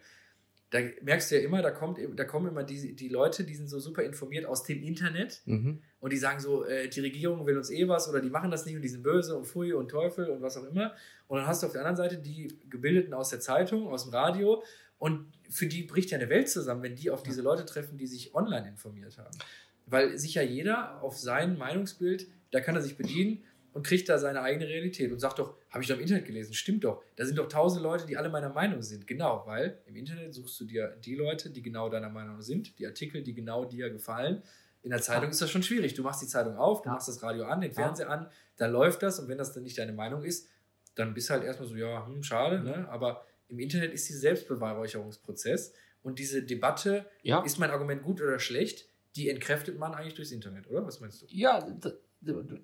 da 0.71 0.79
merkst 1.03 1.31
du 1.31 1.35
ja 1.37 1.43
immer, 1.43 1.61
da, 1.61 1.71
kommt, 1.71 1.99
da 2.17 2.25
kommen 2.25 2.49
immer 2.49 2.65
die, 2.65 2.95
die 2.95 3.09
Leute, 3.09 3.45
die 3.45 3.55
sind 3.55 3.69
so 3.69 3.79
super 3.79 4.05
informiert 4.05 4.47
aus 4.47 4.63
dem 4.63 4.83
Internet 4.83 5.43
Mhm. 5.45 5.83
und 6.01 6.13
die 6.13 6.17
sagen 6.17 6.41
so, 6.41 6.65
äh, 6.65 6.89
die 6.89 7.01
Regierung 7.01 7.45
will 7.47 7.59
uns 7.59 7.71
eh 7.71 7.89
was 7.89 8.09
oder 8.09 8.21
die 8.21 8.31
machen 8.31 8.51
das 8.51 8.65
nicht 8.65 8.77
und 8.77 8.83
die 8.83 8.89
sind 8.89 9.03
böse 9.03 9.37
und 9.37 9.47
Pfui 9.47 9.75
und 9.75 9.91
Teufel 9.91 10.31
und 10.31 10.41
was 10.41 10.57
auch 10.57 10.65
immer. 10.65 10.95
Und 11.29 11.39
dann 11.39 11.47
hast 11.47 11.63
du 11.63 11.67
auf 11.67 11.73
der 11.73 11.83
anderen 11.85 11.97
Seite 11.97 12.23
die 12.23 12.57
Gebildeten 12.71 13.13
aus 13.13 13.29
der 13.29 13.41
Zeitung, 13.41 13.87
aus 13.89 14.05
dem 14.05 14.15
Radio 14.15 14.63
und 15.03 15.33
für 15.51 15.67
die 15.67 15.83
bricht 15.83 16.13
ja 16.13 16.19
eine 16.19 16.29
Welt 16.29 16.49
zusammen, 16.49 16.85
wenn 16.85 16.95
die 16.95 17.11
auf 17.11 17.25
diese 17.25 17.43
Leute 17.43 17.67
treffen, 17.67 17.99
die 17.99 18.07
sich 18.07 18.37
online 18.37 18.69
informiert 18.69 19.19
haben. 19.19 19.37
Weil 19.85 20.17
sich 20.17 20.35
ja 20.35 20.43
jeder 20.43 21.03
auf 21.03 21.19
sein 21.19 21.59
Meinungsbild, 21.59 22.29
da 22.53 22.61
kann 22.61 22.77
er 22.77 22.83
sich 22.83 22.97
bedienen 22.97 23.43
und 23.73 23.85
kriegt 23.85 24.09
da 24.09 24.21
seine 24.21 24.43
eigene 24.43 24.69
Realität 24.69 25.11
und 25.11 25.19
sagt 25.19 25.41
doch, 25.41 25.57
habe 25.71 25.83
ich 25.83 25.89
doch 25.89 25.97
im 25.97 26.03
Internet 26.03 26.27
gelesen, 26.27 26.55
stimmt 26.55 26.85
doch. 26.85 27.03
Da 27.17 27.25
sind 27.25 27.37
doch 27.37 27.49
tausend 27.49 27.83
Leute, 27.83 28.07
die 28.07 28.17
alle 28.17 28.29
meiner 28.29 28.51
Meinung 28.51 28.81
sind. 28.81 29.09
Genau, 29.09 29.43
weil 29.45 29.81
im 29.87 29.97
Internet 29.97 30.35
suchst 30.35 30.61
du 30.61 30.67
dir 30.67 30.97
die 31.05 31.17
Leute, 31.17 31.51
die 31.51 31.63
genau 31.63 31.89
deiner 31.89 32.09
Meinung 32.09 32.41
sind, 32.41 32.79
die 32.79 32.87
Artikel, 32.87 33.25
die 33.25 33.35
genau 33.35 33.65
dir 33.65 33.91
gefallen. 33.91 34.45
In 34.83 34.91
der 34.91 35.03
Zeitung 35.03 35.31
ist 35.31 35.43
das 35.43 35.51
schon 35.51 35.65
schwierig. 35.65 35.95
Du 35.95 36.05
machst 36.05 36.23
die 36.23 36.29
Zeitung 36.29 36.55
auf, 36.55 36.83
du 36.83 36.91
machst 36.91 37.09
das 37.09 37.25
Radio 37.25 37.47
an, 37.47 37.61
den. 37.61 37.73
Fernseher 37.73 38.09
an, 38.09 38.31
da 38.57 38.67
läuft 38.67 39.03
das 39.03 39.19
und 39.19 39.27
wenn 39.27 39.39
das 39.39 39.53
dann 39.53 39.65
nicht 39.65 39.79
deine 39.79 39.95
Meinung 39.95 40.23
ist, 40.23 40.49
dann 40.95 41.13
bist 41.13 41.29
du 41.29 41.35
halt 41.35 41.43
erstmal 41.43 41.69
so, 41.69 41.75
ja, 41.75 42.07
hm, 42.07 42.23
schade, 42.23 42.63
ne? 42.63 42.89
aber 42.89 43.25
im 43.53 43.59
Internet 43.59 43.93
ist 43.93 44.09
dieser 44.09 44.21
Selbstbeweihräucherungsprozess 44.21 45.75
und 46.03 46.19
diese 46.19 46.43
Debatte, 46.43 47.07
Ja. 47.23 47.43
ist 47.45 47.59
mein 47.59 47.71
Argument 47.71 48.03
gut 48.03 48.21
oder 48.21 48.39
schlecht, 48.39 48.89
die 49.15 49.29
entkräftet 49.29 49.79
man 49.79 49.95
eigentlich 49.95 50.15
durchs 50.15 50.33
Internet, 50.33 50.69
oder? 50.69 50.85
Was 50.87 51.01
meinst 51.01 51.23
du? 51.23 51.27
Ja, 51.29 51.65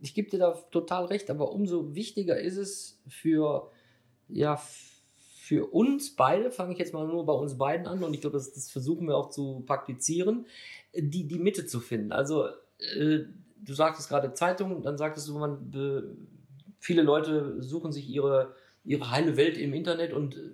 ich 0.01 0.15
gebe 0.15 0.31
dir 0.31 0.39
da 0.39 0.53
total 0.71 1.05
recht, 1.05 1.31
aber 1.31 1.53
umso 1.53 1.95
wichtiger 1.95 2.41
ist 2.41 2.57
es 2.57 3.01
für, 3.09 3.71
ja, 4.29 4.57
für 5.17 5.67
uns 5.67 6.17
beide, 6.17 6.51
fange 6.51 6.73
ich 6.73 6.79
jetzt 6.79 6.95
mal 6.95 7.07
nur 7.07 7.27
bei 7.27 7.33
uns 7.33 7.59
beiden 7.59 7.87
an 7.87 8.03
und 8.03 8.15
ich 8.15 8.21
glaube, 8.21 8.37
das, 8.37 8.53
das 8.53 8.71
versuchen 8.71 9.07
wir 9.07 9.17
auch 9.17 9.31
zu 9.31 9.63
praktizieren, 9.67 10.47
die, 10.95 11.27
die 11.29 11.39
Mitte 11.39 11.67
zu 11.67 11.81
finden. 11.81 12.13
Also, 12.13 12.47
äh, 12.79 13.21
du 13.61 13.75
sagtest 13.75 14.09
gerade 14.09 14.33
Zeitung, 14.33 14.83
dann 14.83 14.97
sagtest 14.97 15.29
du, 15.29 15.39
man, 15.39 15.71
be- 15.71 16.17
viele 16.79 17.03
Leute 17.03 17.63
suchen 17.63 17.93
sich 17.93 18.09
ihre, 18.09 18.55
ihre 18.85 19.11
heile 19.11 19.37
Welt 19.37 19.59
im 19.59 19.75
Internet 19.75 20.13
und 20.13 20.37
äh, 20.37 20.51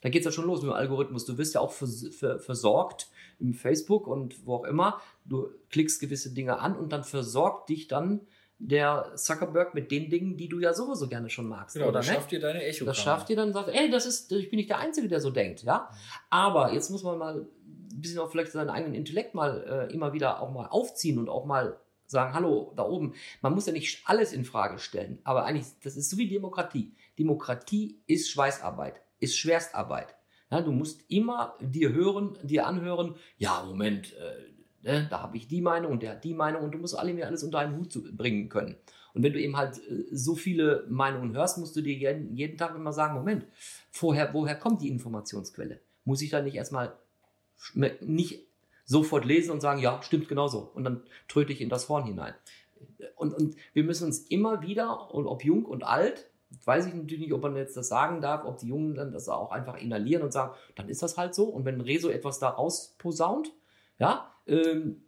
da 0.00 0.08
geht 0.08 0.20
es 0.20 0.26
ja 0.26 0.32
schon 0.32 0.46
los 0.46 0.62
mit 0.62 0.70
dem 0.70 0.74
Algorithmus. 0.74 1.24
Du 1.24 1.36
wirst 1.38 1.54
ja 1.54 1.60
auch 1.60 1.72
vers 1.72 2.08
ver 2.16 2.38
versorgt 2.38 3.08
im 3.38 3.54
Facebook 3.54 4.06
und 4.06 4.46
wo 4.46 4.56
auch 4.56 4.64
immer. 4.64 5.00
Du 5.24 5.48
klickst 5.70 6.00
gewisse 6.00 6.32
Dinge 6.32 6.58
an 6.58 6.76
und 6.76 6.92
dann 6.92 7.04
versorgt 7.04 7.68
dich 7.68 7.88
dann 7.88 8.20
der 8.58 9.12
Zuckerberg 9.16 9.74
mit 9.74 9.90
den 9.90 10.10
Dingen, 10.10 10.36
die 10.36 10.48
du 10.48 10.58
ja 10.58 10.74
sowieso 10.74 11.08
gerne 11.08 11.30
schon 11.30 11.48
magst. 11.48 11.74
Genau, 11.74 11.88
oder 11.88 12.00
das 12.00 12.08
ne? 12.08 12.14
schafft 12.14 12.30
dir 12.30 12.40
deine 12.40 12.62
Echo. 12.62 12.84
Das 12.84 12.98
schafft 12.98 13.28
dir 13.30 13.36
dann, 13.36 13.52
sagt, 13.54 13.70
ey, 13.70 13.90
das 13.90 14.04
ist, 14.04 14.30
ich 14.32 14.50
bin 14.50 14.58
nicht 14.58 14.68
der 14.68 14.78
Einzige, 14.78 15.08
der 15.08 15.20
so 15.20 15.30
denkt, 15.30 15.62
ja. 15.62 15.90
Aber 16.28 16.72
jetzt 16.72 16.90
muss 16.90 17.02
man 17.02 17.16
mal 17.16 17.40
ein 17.40 18.00
bisschen 18.00 18.18
auch 18.18 18.30
vielleicht 18.30 18.52
seinen 18.52 18.68
eigenen 18.68 18.94
Intellekt 18.94 19.34
mal 19.34 19.88
äh, 19.90 19.94
immer 19.94 20.12
wieder 20.12 20.40
auch 20.40 20.50
mal 20.50 20.66
aufziehen 20.66 21.18
und 21.18 21.30
auch 21.30 21.46
mal 21.46 21.80
sagen, 22.06 22.34
hallo, 22.34 22.72
da 22.76 22.84
oben. 22.84 23.14
Man 23.40 23.54
muss 23.54 23.66
ja 23.66 23.72
nicht 23.72 24.02
alles 24.04 24.32
in 24.32 24.44
Frage 24.44 24.78
stellen, 24.78 25.20
aber 25.24 25.44
eigentlich, 25.44 25.66
das 25.82 25.96
ist 25.96 26.10
so 26.10 26.18
wie 26.18 26.28
Demokratie. 26.28 26.94
Demokratie 27.18 28.02
ist 28.06 28.30
Schweißarbeit, 28.30 29.00
ist 29.20 29.36
Schwerstarbeit. 29.36 30.14
Ja, 30.50 30.62
du 30.62 30.72
musst 30.72 31.08
immer 31.08 31.54
dir 31.60 31.92
hören, 31.92 32.36
dir 32.42 32.66
anhören, 32.66 33.14
ja, 33.38 33.62
Moment, 33.64 34.14
äh, 34.14 34.50
ne, 34.82 35.06
da 35.08 35.22
habe 35.22 35.36
ich 35.36 35.46
die 35.46 35.60
Meinung 35.60 35.92
und 35.92 36.02
der 36.02 36.12
hat 36.12 36.24
die 36.24 36.34
Meinung 36.34 36.64
und 36.64 36.72
du 36.72 36.78
musst 36.78 36.98
alle 36.98 37.14
mir 37.14 37.26
alles 37.26 37.44
unter 37.44 37.60
einen 37.60 37.76
Hut 37.76 38.16
bringen 38.16 38.48
können. 38.48 38.76
Und 39.14 39.22
wenn 39.22 39.32
du 39.32 39.40
eben 39.40 39.56
halt 39.56 39.78
äh, 39.78 40.04
so 40.10 40.34
viele 40.34 40.86
Meinungen 40.88 41.34
hörst, 41.34 41.58
musst 41.58 41.76
du 41.76 41.82
dir 41.82 41.94
jeden, 41.94 42.36
jeden 42.36 42.58
Tag 42.58 42.74
immer 42.74 42.92
sagen, 42.92 43.14
Moment, 43.14 43.46
vorher, 43.90 44.34
woher 44.34 44.56
kommt 44.56 44.82
die 44.82 44.88
Informationsquelle? 44.88 45.80
Muss 46.04 46.22
ich 46.22 46.30
da 46.30 46.42
nicht 46.42 46.56
erstmal 46.56 46.96
nicht 48.00 48.46
sofort 48.86 49.24
lesen 49.24 49.50
und 49.50 49.60
sagen, 49.60 49.80
ja, 49.80 50.02
stimmt 50.02 50.28
genauso. 50.28 50.70
Und 50.74 50.84
dann 50.84 51.02
tröte 51.28 51.52
ich 51.52 51.60
in 51.60 51.68
das 51.68 51.88
Horn 51.88 52.04
hinein. 52.04 52.34
Und, 53.16 53.34
und 53.34 53.54
wir 53.74 53.84
müssen 53.84 54.06
uns 54.06 54.20
immer 54.20 54.62
wieder, 54.62 55.14
und 55.14 55.26
ob 55.26 55.44
jung 55.44 55.64
und 55.64 55.84
alt, 55.84 56.29
weiß 56.64 56.86
ich 56.86 56.94
natürlich 56.94 57.20
nicht, 57.20 57.32
ob 57.32 57.42
man 57.42 57.56
jetzt 57.56 57.76
das 57.76 57.88
sagen 57.88 58.20
darf, 58.20 58.44
ob 58.44 58.58
die 58.58 58.68
Jungen 58.68 58.94
dann 58.94 59.12
das 59.12 59.28
auch 59.28 59.52
einfach 59.52 59.76
inhalieren 59.76 60.22
und 60.22 60.32
sagen, 60.32 60.54
dann 60.74 60.88
ist 60.88 61.02
das 61.02 61.16
halt 61.16 61.34
so. 61.34 61.44
Und 61.44 61.64
wenn 61.64 61.80
Rezo 61.80 62.08
etwas 62.08 62.38
da 62.38 62.48
rausposaunt, 62.48 63.52
ja, 63.98 64.32
ähm, 64.46 65.02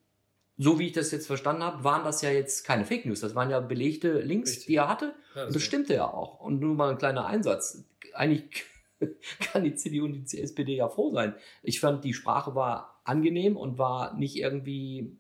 so 0.59 0.79
wie 0.79 0.87
ich 0.87 0.93
das 0.93 1.11
jetzt 1.11 1.27
verstanden 1.27 1.63
habe, 1.63 1.83
waren 1.83 2.05
das 2.05 2.23
ja 2.23 2.31
jetzt 2.31 2.65
keine 2.65 2.85
Fake 2.85 3.07
News. 3.07 3.21
Das 3.21 3.35
waren 3.35 3.51
ja 3.51 3.61
belegte 3.61 4.21
Links, 4.21 4.51
Richtig. 4.51 4.67
die 4.67 4.77
er 4.77 4.89
hatte. 4.89 5.15
Ja, 5.35 5.47
Und 5.47 5.55
das 5.55 5.63
stimmte 5.63 5.95
ja 5.95 6.07
auch. 6.07 6.41
Und 6.41 6.61
nur 6.61 6.75
mal 6.75 6.91
ein 6.91 6.99
kleiner 6.99 7.27
Einsatz. 7.27 7.85
Eigentlich 8.15 8.65
kann 9.41 9.65
die 9.65 9.75
CDU 9.75 10.05
und 10.05 10.31
die 10.33 10.41
SPD 10.41 10.77
ja 10.77 10.89
froh 10.89 11.11
sein. 11.13 11.35
Ich 11.63 11.81
fand, 11.81 12.05
die 12.05 12.15
Sprache 12.15 12.55
war 12.55 13.01
angenehm 13.05 13.57
und 13.57 13.79
war 13.79 14.15
nicht 14.15 14.37
irgendwie, 14.37 15.17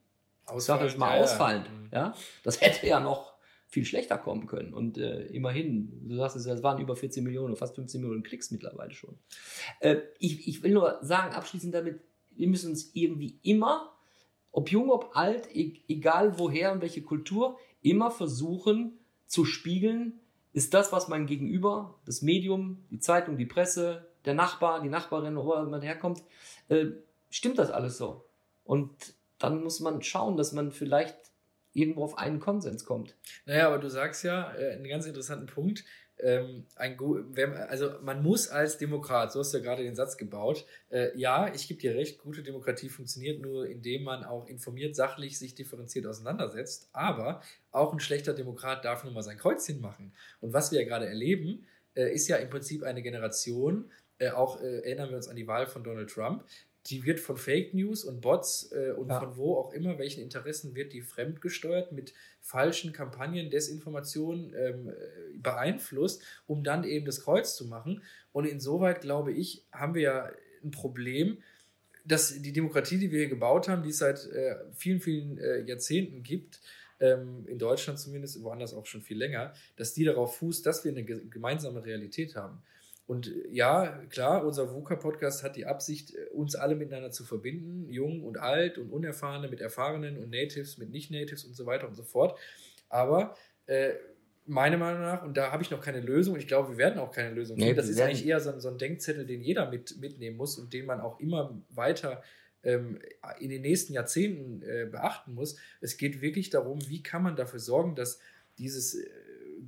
ich 0.57 0.63
sag 0.63 0.83
jetzt 0.83 0.99
mal, 0.99 1.11
ja, 1.11 1.17
ja. 1.17 1.23
ausfallend. 1.23 1.69
Mhm. 1.71 1.89
Ja, 1.93 2.15
Das 2.45 2.61
hätte 2.61 2.87
ja 2.87 3.01
noch 3.01 3.32
viel 3.73 3.87
schlechter 3.87 4.19
kommen 4.19 4.47
können. 4.47 4.75
Und 4.75 4.99
äh, 4.99 5.25
immerhin, 5.29 6.07
du 6.07 6.17
sagst 6.17 6.37
es 6.37 6.45
es 6.45 6.63
waren 6.63 6.79
über 6.79 6.95
14 6.95 7.25
Millionen, 7.25 7.57
fast 7.57 7.75
15 7.75 8.03
Millionen 8.03 8.23
Klicks 8.23 8.51
mittlerweile 8.51 8.93
schon. 8.93 9.17
Äh, 9.81 9.97
ich, 10.19 10.47
ich 10.47 10.63
will 10.63 10.73
nur 10.73 10.99
sagen, 11.01 11.35
abschließend 11.35 11.75
damit, 11.75 11.99
wir 12.33 12.49
müssen 12.49 12.71
uns 12.71 12.91
irgendwie 12.93 13.39
immer, 13.43 13.97
ob 14.51 14.71
jung, 14.71 14.91
ob 14.91 15.17
alt, 15.17 15.49
e 15.57 15.81
egal 15.89 16.39
woher 16.39 16.73
und 16.73 16.83
welche 16.83 17.01
Kultur, 17.01 17.59
immer 17.81 18.11
versuchen 18.11 18.99
zu 19.27 19.47
spiegeln, 19.47 20.21
ist 20.53 20.75
das, 20.75 20.93
was 20.93 21.09
mein 21.09 21.25
Gegenüber, 21.25 21.99
das 22.05 22.21
Medium, 22.21 22.85
die 22.91 23.01
Zeitung, 23.01 23.39
die 23.39 23.47
Presse, 23.47 24.07
der 24.27 24.35
Nachbar, 24.35 24.83
die 24.83 24.91
Nachbarin, 24.91 25.35
wo 25.35 25.45
man 25.45 25.81
herkommt, 25.81 26.23
äh, 26.69 26.89
stimmt 27.31 27.59
das 27.59 27.71
alles 27.71 27.97
so? 27.97 28.27
Und 28.65 29.15
dann 29.39 29.65
muss 29.65 29.81
man 29.81 30.03
schauen, 30.03 30.37
dass 30.37 30.53
man 30.53 30.73
vielleicht 30.73 31.32
irgendwo 31.73 32.05
auf 32.05 32.19
einen 32.19 32.41
Konsens 32.41 32.85
kommt. 32.85 33.17
Naja, 33.47 33.67
aber 33.67 33.79
du 33.79 33.89
sagst 33.89 34.25
ja 34.25 34.55
äh, 34.55 34.73
einen 34.73 34.89
ganz 34.89 35.07
interessanten 35.07 35.47
Punkt. 35.47 35.85
Ähm, 36.19 36.67
ein 36.77 36.97
also 37.69 37.95
man 38.03 38.23
muss 38.23 38.49
als 38.49 38.79
Demokrat, 38.79 39.33
so 39.33 39.41
hast 39.41 39.53
du 39.53 39.59
ja 39.59 39.65
gerade 39.65 39.83
den 39.83 39.97
Satz 39.97 40.17
gebaut, 40.17 40.67
äh, 40.91 41.19
ja, 41.19 41.53
ich 41.53 41.67
gebe 41.67 41.81
dir 41.81 41.95
recht, 41.95 42.19
gute 42.19 42.43
Demokratie 42.43 42.89
funktioniert 42.89 43.41
nur, 43.41 43.67
indem 43.67 44.05
man 44.05 44.23
auch 44.23 44.47
informiert, 44.47 44.95
sachlich 44.95 45.39
sich 45.39 45.55
differenziert 45.55 46.07
auseinandersetzt. 46.07 46.91
Aber 46.93 47.43
auch 47.73 47.93
ein 47.93 48.01
schlechter 48.01 48.35
Demokrat 48.35 48.85
darf 48.85 49.03
nun 49.05 49.15
mal 49.15 49.23
sein 49.23 49.39
Kreuzchen 49.39 49.81
machen. 49.81 50.15
Und 50.41 50.53
was 50.53 50.71
wir 50.71 50.81
ja 50.81 50.87
gerade 50.87 51.07
erleben, 51.07 51.67
äh, 51.95 52.13
ist 52.15 52.29
ja 52.29 52.37
im 52.37 52.51
Prinzip 52.51 52.85
eine 52.85 53.03
Generation, 53.03 53.91
äh, 54.19 54.31
auch 54.31 54.61
äh, 54.61 54.81
erinnern 54.81 55.11
wir 55.11 55.17
uns 55.17 55.29
an 55.29 55.37
die 55.37 55.49
Wahl 55.49 55.67
von 55.67 55.83
Donald 55.83 56.11
Trump, 56.11 56.45
die 56.87 57.05
wird 57.05 57.21
von 57.21 57.37
Fake 57.37 57.75
News 57.75 58.05
und 58.05 58.21
Bots 58.21 58.73
äh, 58.73 58.93
und 58.97 59.09
Ja. 59.09 59.21
von 59.21 59.37
wo 59.37 59.57
auch 59.57 59.73
immer, 59.73 59.99
welchen 59.99 60.21
Interessen 60.23 60.75
wird 60.75 60.93
die 60.93 61.01
fremdgesteuert, 61.03 61.93
mit 61.93 62.13
falschen 62.41 62.93
Kampagnen, 62.93 63.51
Desinformationen 63.51 64.53
ähm, 64.57 64.89
äh, 64.89 64.93
beeinflusst, 65.39 66.23
um 66.47 66.65
dann 66.65 66.85
eben 66.85 67.07
das 67.07 67.21
Kreuz 67.23 67.57
zu 67.57 67.67
machen. 67.67 68.03
Und 68.33 68.47
insoweit, 68.47 69.01
glaube 69.01 69.33
ich, 69.33 69.65
haben 69.73 69.95
wir 69.95 70.03
ja 70.03 70.31
ein 70.65 70.73
Problem, 70.73 71.39
dass 72.05 72.41
die 72.43 72.53
Demokratie, 72.53 72.99
die 72.99 73.13
wir 73.13 73.21
hier 73.21 73.29
gebaut 73.29 73.69
haben, 73.69 73.85
die 73.85 73.91
es 73.91 73.99
seit 73.99 74.27
äh, 74.27 74.57
vielen, 74.75 75.01
vielen 75.01 75.39
äh, 75.39 75.61
Jahrzehnten 75.61 76.25
gibt, 76.25 76.61
ähm, 76.99 77.47
in 77.47 77.59
Deutschland 77.59 77.99
zumindest, 77.99 78.43
woanders 78.43 78.75
auch 78.75 78.87
schon 78.87 79.03
viel 79.03 79.19
länger, 79.19 79.55
dass 79.77 79.95
die 79.95 80.05
darauf 80.05 80.37
fußt, 80.37 80.67
dass 80.67 80.85
wir 80.85 80.91
eine 80.91 81.05
ge 81.05 81.21
gemeinsame 81.31 81.85
Realität 81.85 82.35
haben. 82.35 82.63
Und 83.13 83.29
äh, 83.29 83.49
ja, 83.51 84.03
klar, 84.09 84.45
unser 84.47 84.73
VUCA-Podcast 84.73 85.43
hat 85.43 85.57
die 85.57 85.67
Absicht, 85.67 86.15
äh, 86.15 86.29
uns 86.33 86.55
alle 86.55 86.75
miteinander 86.75 87.11
zu 87.11 87.25
verbinden, 87.25 87.89
jung 87.91 88.25
und 88.25 88.39
alt 88.39 88.79
und 88.79 88.91
Unerfahrene 88.91 89.49
mit 89.49 89.61
Erfahrenen 89.61 90.17
und 90.17 90.31
Natives 90.31 90.79
mit 90.79 90.91
Nicht-Natives 90.91 91.45
und 91.45 91.55
so 91.55 91.67
weiter 91.67 91.87
und 91.87 91.95
so 91.95 92.05
fort. 92.05 92.39
Aber 92.89 93.37
äh, 93.67 93.91
meiner 94.47 94.79
Meinung 94.79 95.03
nach, 95.03 95.23
und 95.25 95.37
da 95.37 95.53
habe 95.53 95.63
ich 95.63 95.71
noch 95.71 95.83
keine 95.83 96.01
Lösung, 96.01 96.35
und 96.35 96.41
ich 96.41 96.49
glaube, 96.49 96.71
wir 96.71 96.79
werden 96.79 96.99
auch 96.99 97.11
keine 97.13 97.35
Lösung 97.35 97.57
Nee, 97.59 97.65
finden, 97.67 97.77
das 97.77 97.89
ist 97.91 97.99
werden- 97.99 98.09
eigentlich 98.09 98.27
eher 98.27 98.41
so 98.41 98.51
ein, 98.51 98.61
so 98.61 98.69
ein 98.71 98.79
Denkzettel, 98.79 99.27
den 99.27 99.43
jeder 99.43 99.71
mit, 99.71 99.99
mitnehmen 100.01 100.37
muss 100.39 100.59
und 100.59 100.73
den 100.73 100.87
man 100.87 101.01
auch 101.01 101.21
immer 101.21 101.63
weiter 101.69 102.23
ähm, 102.65 102.99
in 103.41 103.51
den 103.51 103.61
nächsten 103.63 103.93
Jahrzehnten 103.93 104.63
äh, 104.63 104.87
beachten 104.91 105.35
muss. 105.35 105.57
Es 105.81 105.97
geht 105.99 106.23
wirklich 106.23 106.49
darum, 106.51 106.79
wie 106.89 107.03
kann 107.03 107.23
man 107.23 107.37
dafür 107.37 107.61
sorgen, 107.61 107.95
dass 107.95 108.21
dieses 108.59 108.95
äh, 108.95 109.07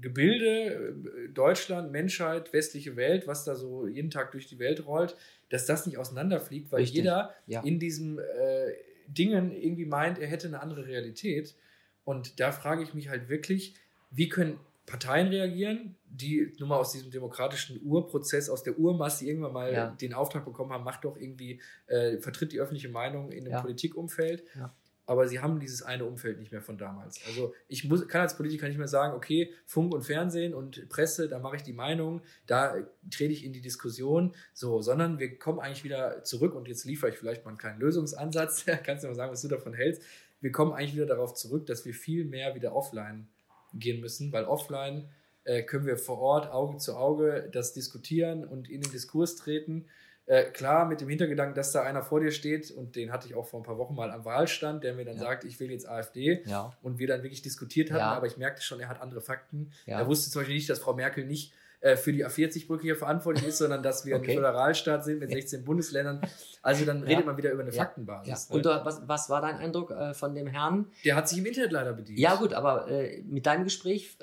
Gebilde, 0.01 0.95
Deutschland, 1.33 1.93
Menschheit, 1.93 2.53
westliche 2.53 2.97
Welt, 2.97 3.27
was 3.27 3.45
da 3.45 3.55
so 3.55 3.87
jeden 3.87 4.11
Tag 4.11 4.33
durch 4.33 4.47
die 4.47 4.59
Welt 4.59 4.87
rollt, 4.87 5.17
dass 5.51 5.67
das 5.67 5.87
nicht 5.87 5.99
auseinanderfliegt, 5.99 6.71
weil 6.73 6.81
Richtig, 6.81 6.97
jeder 6.99 7.35
ja. 7.47 7.63
in 7.63 7.79
diesen 7.79 8.19
äh, 8.19 8.73
Dingen 9.09 9.53
irgendwie 9.53 9.85
meint, 9.87 10.19
er 10.19 10.27
hätte 10.29 10.47
eine 10.49 10.61
andere 10.61 10.87
Realität. 10.87 11.55
Und 12.05 12.41
da 12.41 12.53
frage 12.53 12.83
ich 12.83 12.95
mich 12.95 13.09
halt 13.09 13.29
wirklich, 13.29 13.75
wie 14.11 14.29
können 14.29 14.59
Parteien 14.87 15.29
reagieren, 15.29 15.97
die 16.11 16.53
nun 16.59 16.69
mal 16.69 16.77
aus 16.77 16.93
diesem 16.93 17.11
demokratischen 17.11 17.81
Urprozess, 17.83 18.51
aus 18.51 18.63
der 18.63 18.79
Urmasse 18.79 19.25
irgendwann 19.25 19.53
mal 19.55 19.73
Ja. 19.73 19.87
den 19.91 20.13
Auftrag 20.13 20.45
bekommen 20.45 20.73
haben, 20.73 20.85
macht 20.85 21.05
doch 21.05 21.17
irgendwie, 21.17 21.61
äh, 21.87 22.19
vertritt 22.19 22.53
die 22.53 22.61
öffentliche 22.61 22.91
Meinung 22.91 23.33
in 23.33 23.45
dem 23.45 23.53
Ja. 23.55 23.63
Politikumfeld. 23.63 24.45
Ja. 24.55 24.75
Aber 25.07 25.29
sie 25.29 25.41
haben 25.41 25.61
dieses 25.61 25.83
eine 25.83 26.07
Umfeld 26.07 26.39
nicht 26.39 26.51
mehr 26.51 26.63
von 26.63 26.79
damals. 26.79 27.21
Also 27.27 27.55
ich 27.69 27.85
muss, 27.85 28.09
kann 28.09 28.23
als 28.23 28.37
Politiker 28.37 28.69
nicht 28.69 28.79
mehr 28.79 28.89
sagen, 28.89 29.15
okay, 29.15 29.53
Funk 29.67 29.93
und 29.93 30.03
Fernsehen 30.03 30.55
und 30.55 30.89
Presse, 30.89 31.29
da 31.29 31.39
mache 31.39 31.57
ich 31.57 31.63
die 31.63 31.75
Meinung, 31.75 32.23
da 32.47 32.75
trete 33.11 33.33
ich 33.33 33.45
in 33.45 33.53
die 33.53 33.61
Diskussion, 33.61 34.35
so, 34.55 34.81
sondern 34.81 35.19
wir 35.19 35.39
kommen 35.39 35.61
eigentlich 35.61 35.85
wieder 35.85 36.25
zurück 36.25 36.55
und 36.55 36.69
jetzt 36.69 36.85
liefere 36.85 37.11
ich 37.11 37.19
vielleicht 37.19 37.45
mal 37.45 37.51
einen 37.51 37.59
kleinen 37.59 37.81
Lösungsansatz. 37.81 38.65
Kannst 38.85 39.05
du 39.05 39.09
mal 39.09 39.15
sagen, 39.15 39.33
was 39.33 39.43
du 39.43 39.49
davon 39.49 39.75
hältst. 39.75 40.03
Wir 40.41 40.53
kommen 40.53 40.73
eigentlich 40.73 40.95
wieder 40.95 41.07
darauf 41.07 41.35
zurück, 41.35 41.67
dass 41.67 41.85
wir 41.85 41.95
viel 41.95 42.25
mehr 42.25 42.55
wieder 42.55 42.75
offline 42.75 43.29
gehen 43.75 44.01
müssen, 44.01 44.33
weil 44.33 44.45
offline 44.45 45.09
äh, 45.45 45.63
können 45.63 45.87
wir 45.87 45.99
vor 45.99 46.19
Ort 46.19 46.51
Auge 46.51 46.79
zu 46.79 46.97
Auge 46.97 47.49
das 47.53 47.73
diskutieren 47.73 48.45
und 48.45 48.71
in 48.71 48.81
den 48.81 48.91
Diskurs 48.91 49.37
treten. 49.37 49.87
Äh, 50.27 50.45
klar, 50.45 50.87
mit 50.87 51.01
dem 51.03 51.09
Hintergedanken, 51.11 51.55
dass 51.55 51.73
da 51.73 51.83
einer 51.83 52.03
vor 52.03 52.21
dir 52.21 52.31
steht, 52.31 52.71
und 52.71 52.97
den 52.97 53.13
hatte 53.13 53.27
ich 53.27 53.35
auch 53.35 53.47
vor 53.47 53.61
ein 53.61 53.63
paar 53.63 53.77
Wochen 53.77 53.95
mal 53.95 54.11
am 54.11 54.25
Wahlstand, 54.25 54.83
der 54.83 54.95
mir 54.95 55.05
dann 55.05 55.17
Ja. 55.17 55.21
sagt, 55.23 55.45
ich 55.45 55.61
will 55.61 55.71
jetzt 55.71 55.87
AfD 55.89 56.43
Ja. 56.47 56.73
und 56.83 56.99
wir 56.99 57.07
dann 57.09 57.23
wirklich 57.23 57.43
diskutiert 57.43 57.91
hatten, 57.91 58.01
Ja. 58.01 58.13
aber 58.15 58.27
ich 58.27 58.37
merkte 58.39 58.63
schon, 58.63 58.81
er 58.81 58.89
hat 58.89 59.01
andere 59.03 59.21
Fakten. 59.21 59.71
Er 59.87 60.07
wusste 60.07 60.31
zum 60.31 60.41
Beispiel 60.41 60.55
nicht, 60.57 60.71
dass 60.71 60.79
Frau 60.79 60.95
Merkel 60.95 61.27
nicht 61.27 61.53
äh, 61.81 61.97
für 61.97 62.15
die 62.15 62.25
A40-Brücke 62.25 62.81
hier 62.85 62.97
verantwortlich 62.97 63.47
ist, 63.47 63.59
sondern 63.59 63.83
dass 63.83 64.07
wir 64.07 64.17
Okay. 64.17 64.31
ein 64.31 64.37
Föderalstaat 64.37 65.05
sind 65.05 65.19
mit 65.19 65.31
16 65.31 65.65
Bundesländern. 65.67 66.23
Also 66.63 66.87
dann 66.87 67.03
redet 67.03 67.27
man 67.27 67.37
wieder 67.37 67.51
über 67.53 67.61
eine. 67.63 67.73
Faktenbasis. 67.73 68.47
Und 68.47 68.65
du, 68.65 68.71
was, 68.87 69.03
was 69.07 69.29
war 69.29 69.43
dein 69.43 69.57
Eindruck 69.57 69.91
äh, 69.91 70.15
von 70.15 70.35
dem 70.35 70.47
Herrn? 70.47 70.87
Der 71.05 71.15
hat 71.15 71.29
sich 71.29 71.37
im 71.37 71.45
Internet 71.45 71.73
leider 71.73 71.93
bedient. 71.93 72.19
Ja, 72.19 72.37
gut, 72.37 72.55
aber 72.55 72.89
äh, 72.89 73.21
mit 73.29 73.45
deinem 73.45 73.65
Gespräch 73.65 74.17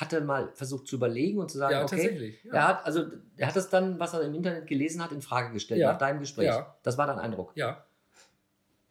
hat 0.00 0.12
er 0.12 0.20
mal 0.20 0.50
versucht 0.54 0.86
zu 0.86 0.96
überlegen 0.96 1.38
und 1.38 1.50
zu 1.50 1.58
sagen, 1.58 1.72
Ja, 1.72 1.82
okay. 1.84 1.96
tatsächlich. 1.96 2.44
Ja. 2.44 2.52
Er 2.54 2.68
hat, 2.68 2.86
also, 2.86 3.04
er 3.36 3.46
hat 3.48 3.56
das 3.56 3.68
dann, 3.68 3.98
was 3.98 4.14
er 4.14 4.22
im 4.22 4.34
Internet 4.34 4.66
gelesen 4.66 5.02
hat, 5.02 5.12
in 5.12 5.22
Frage 5.22 5.52
gestellt 5.52 5.80
Ja. 5.80 5.92
nach 5.92 5.98
deinem 5.98 6.20
Gespräch. 6.20 6.46
Ja. 6.46 6.76
Das 6.82 6.96
war 6.98 7.06
dein 7.06 7.18
Eindruck. 7.18 7.52
ja. 7.54 7.84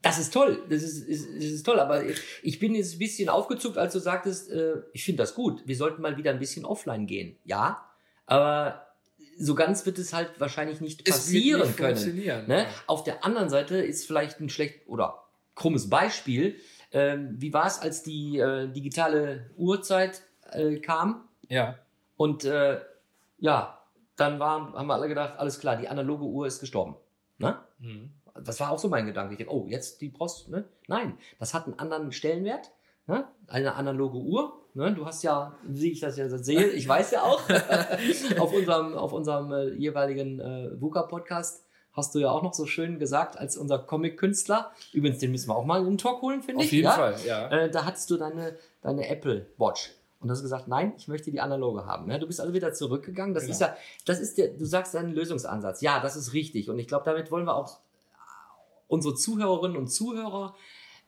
Das 0.04 0.20
ist 0.20 0.32
toll, 0.32 0.64
das 0.70 0.84
ist, 0.84 1.00
ist, 1.00 1.26
ist 1.28 1.64
toll, 1.66 1.80
aber 1.80 2.04
ich 2.44 2.60
bin 2.60 2.76
jetzt 2.76 2.94
ein 2.96 3.00
bisschen 3.00 3.30
aufgezuckt, 3.30 3.78
als 3.80 3.94
du 3.94 4.00
sagtest, 4.00 4.50
äh, 4.52 4.76
ich 4.94 5.04
finde 5.04 5.24
das 5.24 5.34
gut, 5.34 5.64
wir 5.66 5.76
sollten 5.76 6.02
mal 6.04 6.16
wieder 6.18 6.30
ein 6.32 6.38
bisschen 6.40 6.66
offline 6.66 7.08
gehen. 7.08 7.36
Ja, 7.46 7.84
aber 8.28 8.86
so 9.40 9.56
ganz 9.56 9.86
wird 9.88 9.98
es 9.98 10.14
halt 10.14 10.40
wahrscheinlich 10.40 10.82
nicht 10.82 11.02
Es 11.02 11.06
wird 11.08 11.16
passieren 11.16 11.62
nicht 11.62 11.78
können. 11.78 11.96
funktionieren. 11.98 12.48
Ne? 12.48 12.68
Auf 12.86 13.04
der 13.04 13.26
anderen 13.26 13.50
Seite 13.50 13.78
ist 13.78 14.06
vielleicht 14.06 14.40
ein 14.40 14.50
schlecht 14.50 14.88
oder 14.88 15.24
krummes 15.56 15.90
Beispiel. 15.90 16.56
Ähm, 16.92 17.36
wie 17.40 17.52
war 17.52 17.66
es, 17.66 17.80
als 17.80 18.04
die 18.04 18.38
äh, 18.38 18.68
digitale 18.72 19.50
Uhrzeit 19.58 20.22
äh, 20.52 20.80
kam? 20.80 21.28
Ja. 21.48 21.76
Und 22.16 22.46
äh, 22.46 22.80
ja, 23.40 23.80
dann 24.16 24.40
waren, 24.40 24.74
haben 24.74 24.88
wir 24.88 24.96
alle 24.96 25.08
gedacht, 25.08 25.38
alles 25.38 25.60
klar, 25.60 25.78
die 25.78 25.88
analoge 25.88 26.26
Uhr 26.26 26.48
ist 26.48 26.60
gestorben. 26.60 26.96
Ne? 27.38 27.58
Mhm. 27.80 28.12
Das 28.44 28.60
war 28.60 28.72
auch 28.72 28.80
so 28.80 28.90
mein 28.90 29.06
Gedanke. 29.06 29.34
Ich 29.34 29.38
denke, 29.38 29.54
oh, 29.54 29.66
jetzt 29.68 30.02
die 30.02 30.10
brauchst 30.10 30.50
ne? 30.50 30.66
Nein, 30.88 31.18
das 31.40 31.54
hat 31.54 31.66
einen 31.66 31.80
anderen 31.80 32.12
Stellenwert. 32.12 32.72
Ne? 33.08 33.26
Eine 33.48 33.76
analoge 33.76 34.18
Uhr. 34.18 34.54
Ne? 34.74 34.94
Du 34.94 35.06
hast 35.06 35.24
ja, 35.24 35.56
wie 35.64 35.92
ich 35.92 36.00
das 36.02 36.18
ja 36.18 36.30
sehe, 36.30 36.68
ich 36.68 36.88
weiß 36.88 37.12
ja 37.12 37.24
auch, 37.24 37.42
auf 38.40 38.54
unserem, 38.54 38.96
auf 38.96 39.14
unserem 39.14 39.52
äh, 39.52 39.70
jeweiligen 39.74 40.40
äh, 40.40 40.80
VUCA-Podcast 40.80 41.64
hast 41.94 42.14
du 42.14 42.20
ja 42.20 42.30
auch 42.30 42.44
noch 42.44 42.54
so 42.54 42.68
schön 42.68 43.00
gesagt, 43.00 43.40
als 43.40 43.58
unser 43.58 43.80
Comic-Künstler. 43.80 44.72
Übrigens, 44.94 45.18
den 45.18 45.32
müssen 45.32 45.50
wir 45.50 45.56
auch 45.56 45.66
mal 45.66 45.80
in 45.80 45.86
den 45.86 45.98
Talk 45.98 46.22
holen, 46.22 46.44
finde 46.44 46.64
ich. 46.64 46.70
Auf 46.70 46.74
jeden 46.74 46.86
ja? 46.86 46.92
Fall, 46.92 47.16
ja. 47.26 47.50
Äh, 47.50 47.72
da 47.72 47.86
hattest 47.86 48.12
du 48.12 48.18
deine, 48.18 48.56
deine 48.84 49.10
Apple 49.10 49.48
Watch. 49.58 49.97
Und 50.20 50.32
hast 50.32 50.42
gesagt, 50.42 50.68
nein, 50.68 50.94
ich 50.98 51.08
möchte 51.08 51.30
die 51.32 51.40
analoge 51.40 51.86
haben. 51.86 52.08
Ne? 52.08 52.20
Du 52.20 52.26
bist 52.26 52.42
also 52.42 52.54
wieder 52.54 52.74
zurückgegangen. 52.74 53.34
Das 53.36 53.44
Genau. 53.44 53.54
ist 53.54 53.62
ja, 53.62 53.78
das 54.06 54.20
ist 54.20 54.38
der, 54.38 54.48
du 54.48 54.66
sagst 54.66 54.94
deinen 54.96 55.14
Lösungsansatz. 55.14 55.82
Ja, 55.82 56.00
das 56.00 56.16
ist 56.16 56.34
richtig. 56.34 56.70
Und 56.70 56.80
ich 56.80 56.88
glaube, 56.88 57.06
damit 57.06 57.30
wollen 57.30 57.46
wir 57.46 57.56
auch 57.56 57.80
unsere 58.88 59.14
Zuhörerinnen 59.16 59.78
und 59.78 59.88
Zuhörer, 59.88 60.56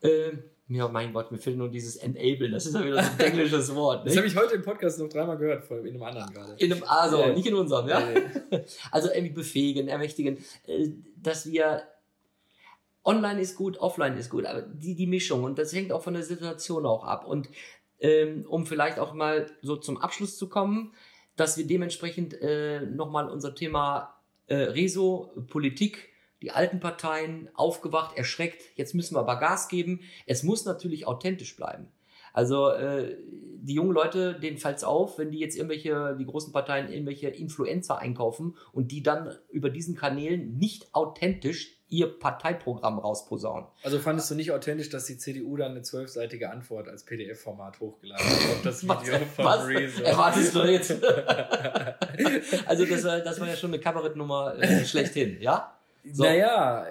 äh, 0.02 0.32
ja, 0.68 0.88
mein 0.88 1.12
Gott, 1.14 1.32
mir 1.32 1.40
fehlt 1.40 1.58
nur 1.58 1.70
dieses 1.70 1.96
Enablen. 1.96 2.52
Das 2.52 2.68
ist 2.68 2.76
ja 2.76 2.86
wieder 2.86 3.02
so 3.02 3.10
ein 3.12 3.20
englisches 3.20 3.74
Wort. 3.76 4.06
Das 4.06 4.14
Nicht? 4.14 4.18
habe 4.18 4.28
ich 4.28 4.36
heute 4.36 4.54
im 4.54 4.62
Podcast 4.62 5.00
noch 5.00 5.10
dreimal 5.10 5.38
gehört, 5.38 5.70
in 5.72 5.88
einem 5.88 6.04
anderen 6.04 6.32
gerade. 6.32 6.54
In 6.58 6.72
einem, 6.72 6.84
also, 6.86 7.18
Ja. 7.20 7.34
nicht 7.34 7.48
in 7.48 7.56
unserem, 7.56 7.88
ja. 7.90 8.02
Nee, 8.02 8.66
Also 8.92 9.10
irgendwie 9.10 9.34
befähigen, 9.34 9.88
ermächtigen, 9.88 10.38
äh, 10.68 10.90
dass 11.16 11.48
wir 11.48 11.82
online 13.04 13.42
ist 13.42 13.56
gut, 13.56 13.78
offline 13.80 14.16
ist 14.18 14.30
gut, 14.30 14.46
aber 14.46 14.62
die, 14.62 14.94
die 14.94 15.08
Mischung 15.08 15.44
und 15.44 15.58
das 15.58 15.74
hängt 15.74 15.92
auch 15.92 16.04
von 16.04 16.14
der 16.14 16.22
Situation 16.24 16.86
auch 16.86 17.04
ab. 17.04 17.26
Und 17.26 17.50
ähm, 18.00 18.46
um 18.48 18.66
vielleicht 18.66 19.00
auch 19.00 19.14
mal 19.14 19.52
so 19.62 19.76
zum 19.76 19.98
Abschluss 19.98 20.38
zu 20.38 20.50
kommen, 20.50 20.94
dass 21.36 21.58
wir 21.58 21.66
dementsprechend 21.66 22.34
äh, 22.42 22.82
nochmal 22.82 23.30
unser 23.30 23.56
Thema 23.56 24.16
äh, 24.48 24.56
Reso, 24.56 25.32
Politik, 25.48 26.10
die 26.42 26.52
alten 26.52 26.80
Parteien 26.80 27.50
aufgewacht, 27.54 28.18
erschreckt, 28.18 28.62
jetzt 28.76 28.96
müssen 28.96 29.16
wir 29.16 29.20
aber 29.20 29.38
Gas 29.38 29.68
geben. 29.68 30.02
Es 30.26 30.44
muss 30.44 30.66
natürlich 30.66 31.08
authentisch 31.08 31.56
bleiben. 31.56 31.88
Also 32.34 32.70
äh, 32.70 33.18
die 33.62 33.74
jungen 33.74 33.92
Leute, 33.92 34.40
denen 34.40 34.58
fällt's 34.58 34.84
auf, 34.84 35.18
wenn 35.18 35.32
die 35.32 35.40
jetzt 35.40 35.56
irgendwelche, 35.56 36.16
die 36.18 36.26
großen 36.26 36.54
Parteien 36.54 36.92
irgendwelche 36.92 37.30
Influencer 37.30 38.00
einkaufen 38.00 38.56
und 38.72 38.92
die 38.92 39.04
dann 39.04 39.36
über 39.50 39.70
diesen 39.70 39.96
Kanälen 39.96 40.58
nicht 40.58 40.94
authentisch 40.94 41.79
ihr 41.90 42.08
Parteiprogramm 42.20 43.00
rausposaunen. 43.00 43.68
Also 43.84 44.00
fandest 44.00 44.30
du 44.30 44.36
nicht 44.36 44.52
authentisch, 44.52 44.90
dass 44.90 45.06
die 45.06 45.18
CDU 45.18 45.58
dann 45.58 45.72
eine 45.72 45.82
zwölfseitige 45.82 46.50
Antwort 46.52 46.88
als 46.88 47.04
PDF-Format 47.04 47.80
hochgeladen 47.80 48.26
hat 48.26 48.34
auf 48.52 48.62
das 48.64 48.88
Was, 48.88 49.02
Video 49.08 49.20
von 49.36 49.46
was 49.46 49.68
Rezo? 49.68 50.04
erwartest 50.04 50.56
du 50.56 50.60
jetzt? 50.66 50.92
also 52.68 52.86
das, 52.86 53.04
war- 53.04 53.20
das 53.22 53.40
war 53.40 53.48
ja 53.48 53.56
schon 53.56 53.72
eine 53.74 53.82
Kabarettnummer 53.82 54.56
äh, 54.60 54.86
schlechthin, 54.86 55.42
ja? 55.42 55.76
So. 56.12 56.24
Naja, 56.24 56.86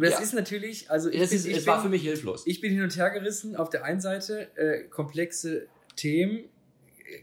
das 0.00 0.10
Ja. 0.12 0.18
ist 0.20 0.32
natürlich, 0.34 0.90
also 0.90 1.10
ich, 1.10 1.20
Es, 1.20 1.30
bin, 1.30 1.38
ist, 1.38 1.46
ich, 1.46 1.56
es 1.56 1.66
war 1.66 1.76
bin, 1.76 1.82
für 1.84 1.88
mich 1.90 2.02
hilflos. 2.02 2.46
ich 2.46 2.60
bin 2.60 2.72
hin 2.72 2.82
und 2.82 2.96
her 2.96 3.10
gerissen. 3.10 3.56
Auf 3.56 3.70
der 3.70 3.84
einen 3.84 4.00
Seite 4.00 4.48
äh, 4.56 4.84
komplexe 4.84 5.66
Themen 5.96 6.44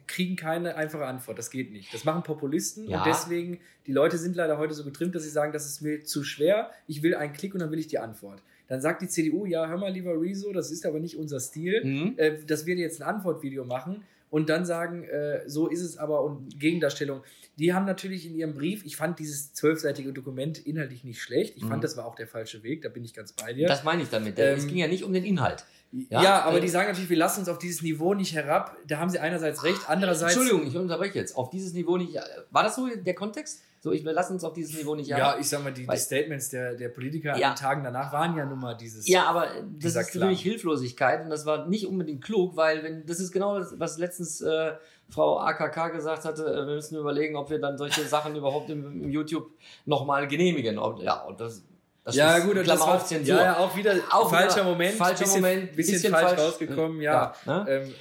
kriegen 0.07 0.35
keine 0.35 0.75
einfache 0.75 1.05
Antwort. 1.05 1.37
Das 1.37 1.49
geht 1.49 1.71
nicht. 1.71 1.93
Das 1.93 2.03
machen 2.05 2.23
Populisten 2.23 2.87
Ja. 2.89 2.99
und 2.99 3.05
deswegen, 3.07 3.59
die 3.87 3.91
Leute 3.91 4.17
sind 4.17 4.35
leider 4.35 4.57
heute 4.57 4.73
so 4.73 4.83
getrimmt, 4.83 5.15
dass 5.15 5.23
sie 5.23 5.29
sagen, 5.29 5.51
das 5.53 5.65
ist 5.65 5.81
mir 5.81 6.03
zu 6.03 6.23
schwer. 6.23 6.71
Ich 6.87 7.03
will 7.03 7.15
einen 7.15 7.33
Klick 7.33 7.53
und 7.53 7.59
dann 7.61 7.71
will 7.71 7.79
ich 7.79 7.87
die 7.87 7.99
Antwort. 7.99 8.41
Dann 8.67 8.81
sagt 8.81 9.01
die 9.01 9.07
CDU, 9.07 9.45
ja, 9.45 9.67
hör 9.67 9.77
mal, 9.77 9.91
lieber 9.91 10.19
Rezo, 10.19 10.51
das 10.53 10.71
ist 10.71 10.85
aber 10.85 10.99
nicht 10.99 11.17
unser 11.17 11.39
Stil. 11.39 11.83
Mhm. 11.83 12.13
äh, 12.17 12.37
dass 12.45 12.65
wir 12.65 12.75
jetzt 12.75 13.01
ein 13.01 13.07
Antwortvideo 13.07 13.65
machen 13.65 14.03
und 14.29 14.49
dann 14.49 14.65
sagen, 14.65 15.03
äh, 15.03 15.41
so 15.47 15.67
ist 15.67 15.81
es 15.81 15.97
aber 15.97 16.23
und 16.23 16.59
Gegendarstellung. 16.59 17.21
Die 17.59 17.73
haben 17.73 17.85
natürlich 17.85 18.25
in 18.25 18.33
ihrem 18.35 18.53
Brief, 18.55 18.83
ich 18.85 18.95
fand 18.95 19.19
dieses 19.19 19.53
zwölfseitige 19.53 20.11
Dokument 20.11 20.65
inhaltlich 20.65 21.03
nicht 21.03 21.21
schlecht. 21.21 21.55
Ich 21.57 21.63
Mhm. 21.63 21.67
fand, 21.69 21.83
das 21.83 21.97
war 21.97 22.05
auch 22.05 22.15
der 22.15 22.25
falsche 22.27 22.63
Weg, 22.63 22.81
da 22.81 22.89
bin 22.89 23.03
ich 23.03 23.13
ganz 23.13 23.31
bei 23.33 23.53
dir. 23.53 23.67
Das 23.67 23.83
meine 23.83 24.01
ich 24.01 24.09
damit. 24.09 24.39
Ähm, 24.39 24.57
es 24.57 24.65
ging 24.65 24.77
ja 24.77 24.87
nicht 24.87 25.03
um 25.03 25.13
den 25.13 25.23
Inhalt. 25.25 25.65
Ja, 26.09 26.23
ja 26.23 26.41
aber 26.41 26.57
äh, 26.57 26.61
die 26.61 26.69
sagen 26.69 26.87
natürlich, 26.87 27.09
wir 27.09 27.17
lassen 27.17 27.41
uns 27.41 27.49
auf 27.49 27.59
dieses 27.59 27.81
Niveau 27.81 28.13
nicht 28.13 28.33
herab. 28.33 28.75
Da 28.87 28.97
haben 28.97 29.09
sie 29.09 29.19
einerseits 29.19 29.63
recht, 29.63 29.81
andererseits. 29.87 30.35
Entschuldigung, 30.35 30.67
ich 30.67 30.75
unterbreche 30.75 31.19
jetzt. 31.19 31.35
Auf 31.35 31.49
dieses 31.51 31.73
Niveau 31.73 31.97
nicht. 31.97 32.17
War 32.49 32.63
das 32.63 32.75
so 32.75 32.87
der 32.87 33.13
Kontext? 33.13 33.61
So, 33.79 33.91
ich, 33.91 34.05
wir 34.05 34.13
lassen 34.13 34.33
uns 34.33 34.43
auf 34.45 34.53
dieses 34.53 34.77
Niveau 34.77 34.95
nicht 34.95 35.11
herab. 35.11 35.35
Ja, 35.35 35.39
ich 35.39 35.49
sag 35.49 35.61
mal, 35.61 35.73
die, 35.73 35.85
die 35.85 35.97
Statements 35.97 36.49
der, 36.49 36.75
der 36.75 36.87
Politiker 36.89 37.37
ja. 37.37 37.49
an 37.49 37.53
den 37.53 37.59
Tagen 37.59 37.83
danach 37.83 38.13
waren 38.13 38.35
ja 38.37 38.45
nun 38.45 38.59
mal 38.59 38.75
dieses. 38.75 39.07
Ja, 39.07 39.25
aber 39.25 39.47
das 39.77 39.93
ist 39.93 40.13
natürlich 40.13 40.41
Hilflosigkeit 40.41 41.21
und 41.21 41.29
das 41.29 41.45
war 41.45 41.67
nicht 41.67 41.85
unbedingt 41.85 42.23
klug, 42.23 42.55
weil 42.55 42.81
wenn 42.81 43.05
das 43.05 43.19
ist 43.19 43.31
genau 43.31 43.59
das, 43.59 43.77
was 43.77 43.97
letztens 43.97 44.39
äh, 44.41 44.71
Frau 45.09 45.37
AKK 45.37 45.89
gesagt 45.89 46.23
hatte, 46.23 46.45
äh, 46.45 46.65
wir 46.65 46.75
müssen 46.75 46.97
überlegen, 46.97 47.35
ob 47.35 47.49
wir 47.49 47.59
dann 47.59 47.77
solche 47.77 48.03
Sachen 48.03 48.35
überhaupt 48.35 48.69
im, 48.69 49.03
im 49.03 49.09
YouTube 49.09 49.51
nochmal 49.85 50.27
genehmigen. 50.29 50.79
Ob, 50.79 51.01
ja, 51.01 51.21
und 51.21 51.41
das, 51.41 51.63
das 52.03 52.15
ja, 52.15 52.39
gut, 52.39 52.57
und 52.57 52.67
das 52.67 52.79
war, 52.79 53.05
ja, 53.09 53.19
ja, 53.21 53.57
auch 53.57 53.75
wieder 53.77 53.95
auch 54.11 54.29
falscher 54.29 54.57
wieder, 54.57 54.63
Moment, 54.65 54.95
falscher 54.95 55.23
bisschen, 55.23 55.41
Moment, 55.41 55.75
bisschen, 55.75 55.93
bisschen 55.93 56.11
falsch, 56.11 56.27
falsch 56.27 56.39
rausgekommen, 56.41 57.01
ja. 57.01 57.33
ja 57.45 57.63
ne? 57.63 57.65
ähm, 57.69 57.93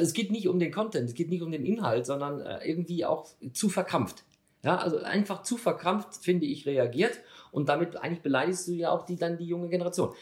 es 0.00 0.12
geht 0.12 0.30
nicht 0.30 0.48
um 0.48 0.58
den 0.58 0.70
Content, 0.70 1.08
es 1.08 1.14
geht 1.14 1.30
nicht 1.30 1.42
um 1.42 1.50
den 1.50 1.64
Inhalt, 1.64 2.06
sondern 2.06 2.40
äh, 2.40 2.58
irgendwie 2.64 3.04
auch 3.04 3.26
zu 3.52 3.68
verkrampft. 3.68 4.24
Ja, 4.62 4.76
also 4.76 4.98
einfach 4.98 5.42
zu 5.42 5.56
verkrampft, 5.56 6.16
finde 6.22 6.46
ich, 6.46 6.66
reagiert 6.66 7.18
und 7.50 7.68
damit 7.68 7.96
eigentlich 7.96 8.22
beleidigst 8.22 8.68
du 8.68 8.72
ja 8.72 8.90
auch 8.90 9.06
die, 9.06 9.16
dann 9.16 9.38
die 9.38 9.46
junge 9.46 9.68
Generation. 9.68 10.14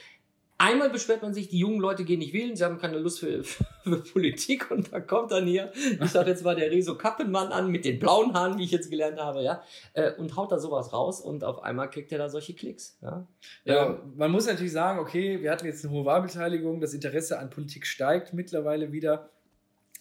Einmal 0.61 0.91
beschwert 0.91 1.23
man 1.23 1.33
sich, 1.33 1.49
die 1.49 1.61
jungen 1.61 1.79
Leute 1.79 2.05
gehen 2.05 2.19
nicht 2.19 2.33
wählen, 2.33 2.57
sie 2.57 2.65
haben 2.65 2.79
keine 2.79 2.99
Lust 2.99 3.21
für, 3.21 3.45
für 3.85 4.03
Politik 4.03 4.73
und 4.73 4.93
da 4.93 4.99
kommt 4.99 5.31
dann 5.31 5.47
hier, 5.47 5.71
ich 5.75 6.11
sag 6.11 6.27
jetzt 6.27 6.43
mal 6.43 6.57
der 6.57 6.73
Rezo 6.73 6.99
Kappenmann 6.99 7.53
an 7.53 7.71
mit 7.71 7.85
den 7.85 8.01
blauen 8.01 8.35
Haaren, 8.35 8.59
wie 8.59 8.65
ich 8.65 8.73
jetzt 8.73 8.91
gelernt 8.91 9.21
habe, 9.21 9.43
ja, 9.45 9.63
äh, 9.93 10.13
und 10.15 10.35
haut 10.35 10.51
da 10.51 10.59
sowas 10.59 10.93
raus 10.93 11.21
und 11.21 11.45
auf 11.45 11.63
einmal 11.63 11.89
kriegt 11.89 12.11
er 12.11 12.19
da 12.19 12.29
solche 12.29 12.55
Klicks. 12.55 12.99
Ja, 13.01 13.25
ja 13.65 13.87
ähm, 13.87 14.15
man 14.17 14.33
muss 14.33 14.47
natürlich 14.47 14.73
sagen, 14.73 14.99
okay, 14.99 15.41
wir 15.41 15.53
hatten 15.53 15.65
jetzt 15.65 15.85
eine 15.85 15.95
hohe 15.95 16.05
Wahlbeteiligung, 16.05 16.81
das 16.81 16.93
Interesse 16.93 17.39
an 17.39 17.51
Politik 17.51 17.87
steigt 17.87 18.35
mittlerweile 18.35 18.91
wieder, 18.91 19.31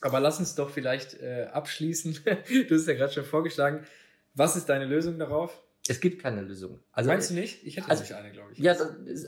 aber 0.02 0.20
lass 0.20 0.40
uns 0.40 0.56
doch 0.56 0.72
vielleicht 0.72 1.22
äh, 1.22 1.50
abschließen. 1.54 2.18
du 2.68 2.76
hast 2.76 2.88
ja 2.88 2.96
gerade 2.96 3.14
schon 3.14 3.26
vorgeschlagen, 3.26 3.86
was 4.34 4.56
ist 4.56 4.70
deine 4.70 4.86
Lösung 4.86 5.20
darauf? 5.20 5.62
Es 5.90 6.00
gibt 6.00 6.22
keine 6.22 6.42
Lösung. 6.42 6.80
Also, 6.92 7.10
Meinst 7.10 7.30
du 7.30 7.36
nicht? 7.36 7.66
Ich 7.66 7.78
hätte 7.78 7.90
also, 7.90 8.04
nicht 8.04 8.14
eine, 8.14 8.32
glaube 8.32 8.54
ich. 8.54 8.60
Ja, 8.60 8.76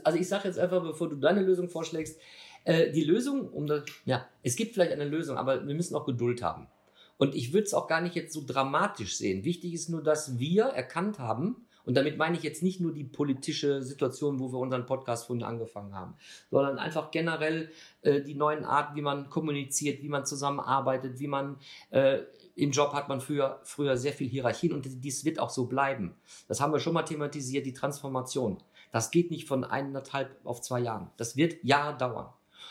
also 0.04 0.18
ich 0.18 0.28
sage 0.28 0.48
jetzt 0.48 0.58
einfach, 0.58 0.82
bevor 0.82 1.08
du 1.08 1.16
deine 1.16 1.42
Lösung 1.42 1.68
vorschlägst, 1.68 2.18
äh, 2.64 2.90
die 2.92 3.04
Lösung, 3.04 3.48
um 3.48 3.66
das, 3.66 3.84
ja, 4.04 4.26
es 4.42 4.56
gibt 4.56 4.74
vielleicht 4.74 4.92
eine 4.92 5.06
Lösung, 5.06 5.36
aber 5.36 5.66
wir 5.66 5.74
müssen 5.74 5.94
auch 5.94 6.06
Geduld 6.06 6.42
haben. 6.42 6.68
Und 7.16 7.34
ich 7.34 7.52
würde 7.52 7.64
es 7.64 7.74
auch 7.74 7.86
gar 7.86 8.00
nicht 8.00 8.14
jetzt 8.14 8.32
so 8.32 8.42
dramatisch 8.46 9.16
sehen. 9.16 9.44
Wichtig 9.44 9.74
ist 9.74 9.88
nur, 9.88 10.02
dass 10.02 10.38
wir 10.38 10.64
erkannt 10.64 11.18
haben, 11.18 11.66
und 11.84 11.96
damit 11.96 12.18
meine 12.18 12.36
ich 12.36 12.42
jetzt 12.42 12.62
nicht 12.62 12.80
nur 12.80 12.92
die 12.92 13.04
politische 13.04 13.82
Situation, 13.82 14.38
wo 14.38 14.52
wir 14.52 14.58
unseren 14.58 14.86
Podcast 14.86 15.26
vorhin 15.26 15.44
angefangen 15.44 15.94
haben, 15.94 16.14
sondern 16.50 16.78
einfach 16.78 17.10
generell 17.10 17.70
äh, 18.02 18.20
die 18.20 18.34
neuen 18.34 18.64
Arten, 18.64 18.96
wie 18.96 19.02
man 19.02 19.28
kommuniziert, 19.30 20.02
wie 20.02 20.08
man 20.08 20.26
zusammenarbeitet, 20.26 21.18
wie 21.18 21.26
man 21.26 21.58
äh, 21.90 22.20
im 22.60 22.70
Job 22.70 22.92
hat 22.92 23.08
man 23.08 23.20
früher, 23.20 23.60
früher 23.64 23.96
sehr 23.96 24.12
viel 24.12 24.28
Hierarchien 24.28 24.72
und 24.72 24.86
dies 24.86 25.24
wird 25.24 25.38
auch 25.38 25.50
so 25.50 25.66
bleiben. 25.66 26.14
Das 26.46 26.60
haben 26.60 26.72
wir 26.72 26.80
schon 26.80 26.94
mal 26.94 27.02
thematisiert, 27.02 27.66
die 27.66 27.72
Transformation. 27.72 28.58
Das 28.92 29.10
geht 29.10 29.30
nicht 29.30 29.48
von 29.48 29.64
eineinhalb 29.64 30.38
auf 30.44 30.60
zwei 30.60 30.80
Jahren. 30.80 31.10
Das 31.16 31.36
wird 31.36 31.64
Jahre 31.64 31.96
dauern. 31.96 32.28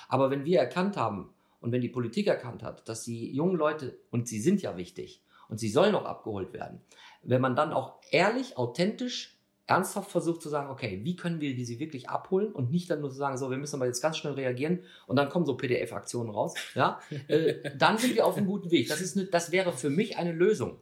Aber 0.08 0.30
wenn 0.30 0.46
wir 0.46 0.60
erkannt 0.60 0.98
haben 0.98 1.34
und 1.60 1.72
wenn 1.72 1.82
die 1.82 1.90
Politik 1.90 2.28
erkannt 2.28 2.62
hat, 2.62 2.88
dass 2.88 3.04
die 3.04 3.34
jungen 3.36 3.56
Leute, 3.56 3.98
und 4.12 4.28
sie 4.28 4.40
sind 4.40 4.62
ja 4.62 4.78
wichtig, 4.78 5.24
und 5.48 5.60
sie 5.60 5.70
sollen 5.70 5.96
auch 5.96 6.06
abgeholt 6.06 6.54
werden, 6.54 6.82
wenn 7.24 7.42
man 7.42 7.56
dann 7.56 7.74
auch 7.74 7.96
ehrlich, 8.12 8.58
authentisch 8.58 9.39
ernsthaft 9.70 10.10
versucht 10.10 10.42
zu 10.42 10.50
sagen, 10.50 10.72
okay, 10.72 11.00
wie 11.04 11.16
können 11.16 11.40
wir 11.40 11.54
sie 11.64 11.80
wirklich 11.80 12.10
abholen 12.10 12.52
und 12.52 12.72
nicht 12.72 12.90
dann 12.90 13.02
nur 13.02 13.12
zu 13.12 13.18
sagen, 13.18 13.38
so, 13.38 13.52
wir 13.52 13.58
müssen 13.58 13.76
aber 13.76 13.86
jetzt 13.86 14.02
ganz 14.02 14.18
schnell 14.18 14.34
reagieren 14.34 14.80
und 15.06 15.16
dann 15.16 15.30
kommen 15.30 15.46
so 15.46 15.56
PDF-Aktionen 15.56 16.32
raus, 16.32 16.56
ja, 16.74 17.00
äh, 17.28 17.72
dann 17.78 17.98
sind 18.00 18.16
wir 18.16 18.26
auf 18.26 18.36
einem 18.36 18.48
guten 18.48 18.72
Weg. 18.72 18.88
Das, 18.90 19.00
ist 19.00 19.16
eine, 19.16 19.28
das 19.28 19.52
wäre 19.52 19.72
für 19.72 19.92
mich 19.92 20.18
eine 20.18 20.32
Lösung. 20.32 20.80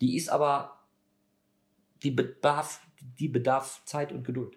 Die 0.00 0.16
ist 0.16 0.28
aber, 0.28 0.80
die 2.02 2.10
bedarf, 2.10 2.80
die 3.20 3.28
bedarf 3.28 3.82
Zeit 3.84 4.10
und 4.10 4.24
Geduld. 4.24 4.56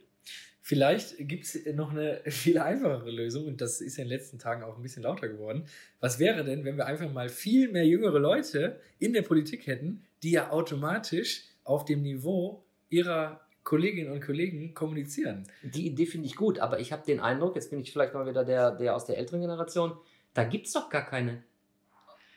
Vielleicht 0.59 1.15
gibt 1.19 1.45
es 1.45 1.65
noch 1.75 1.91
eine 1.91 2.21
viel 2.25 2.57
einfachere 2.57 3.11
Lösung 3.11 3.45
und 3.45 3.61
das 3.61 3.79
ist 3.79 3.99
in 3.99 4.05
den 4.05 4.09
letzten 4.09 4.39
Tagen 4.39 4.63
auch 4.63 4.75
ein 4.75 4.81
bisschen 4.81 5.03
lauter 5.03 5.29
geworden. 5.29 5.65
Was 5.99 6.17
wäre 6.17 6.43
denn, 6.43 6.65
wenn 6.65 6.77
wir 6.77 6.87
einfach 6.87 7.13
mal 7.13 7.29
viel 7.29 7.71
mehr 7.71 7.85
jüngere 7.85 8.19
Leute 8.19 8.79
in 8.99 9.13
der 9.13 9.21
Politik 9.21 9.67
hätten, 9.67 10.03
die 10.23 10.31
ja 10.31 10.49
automatisch 10.49 11.43
auf 11.63 11.85
dem 11.85 12.01
Niveau 12.01 12.65
ihrer 12.89 13.46
Kolleginnen 13.67 14.13
und 14.13 14.21
Kollegen 14.21 14.73
kommunizieren. 14.73 15.43
Die 15.61 15.87
Idee 15.87 16.05
finde 16.05 16.25
ich 16.25 16.37
gut, 16.37 16.57
aber 16.59 16.79
ich 16.79 16.93
habe 16.93 17.03
den 17.05 17.19
Eindruck, 17.19 17.55
jetzt 17.55 17.69
bin 17.69 17.81
ich 17.81 17.91
vielleicht 17.91 18.13
mal 18.13 18.25
wieder 18.25 18.45
der, 18.45 18.71
der 18.71 18.95
aus 18.95 19.03
der 19.03 19.17
älteren 19.17 19.41
Generation, 19.41 19.97
da 20.33 20.45
gibt 20.45 20.67
es 20.67 20.71
doch 20.73 20.89
gar 20.89 21.05
keine. 21.05 21.43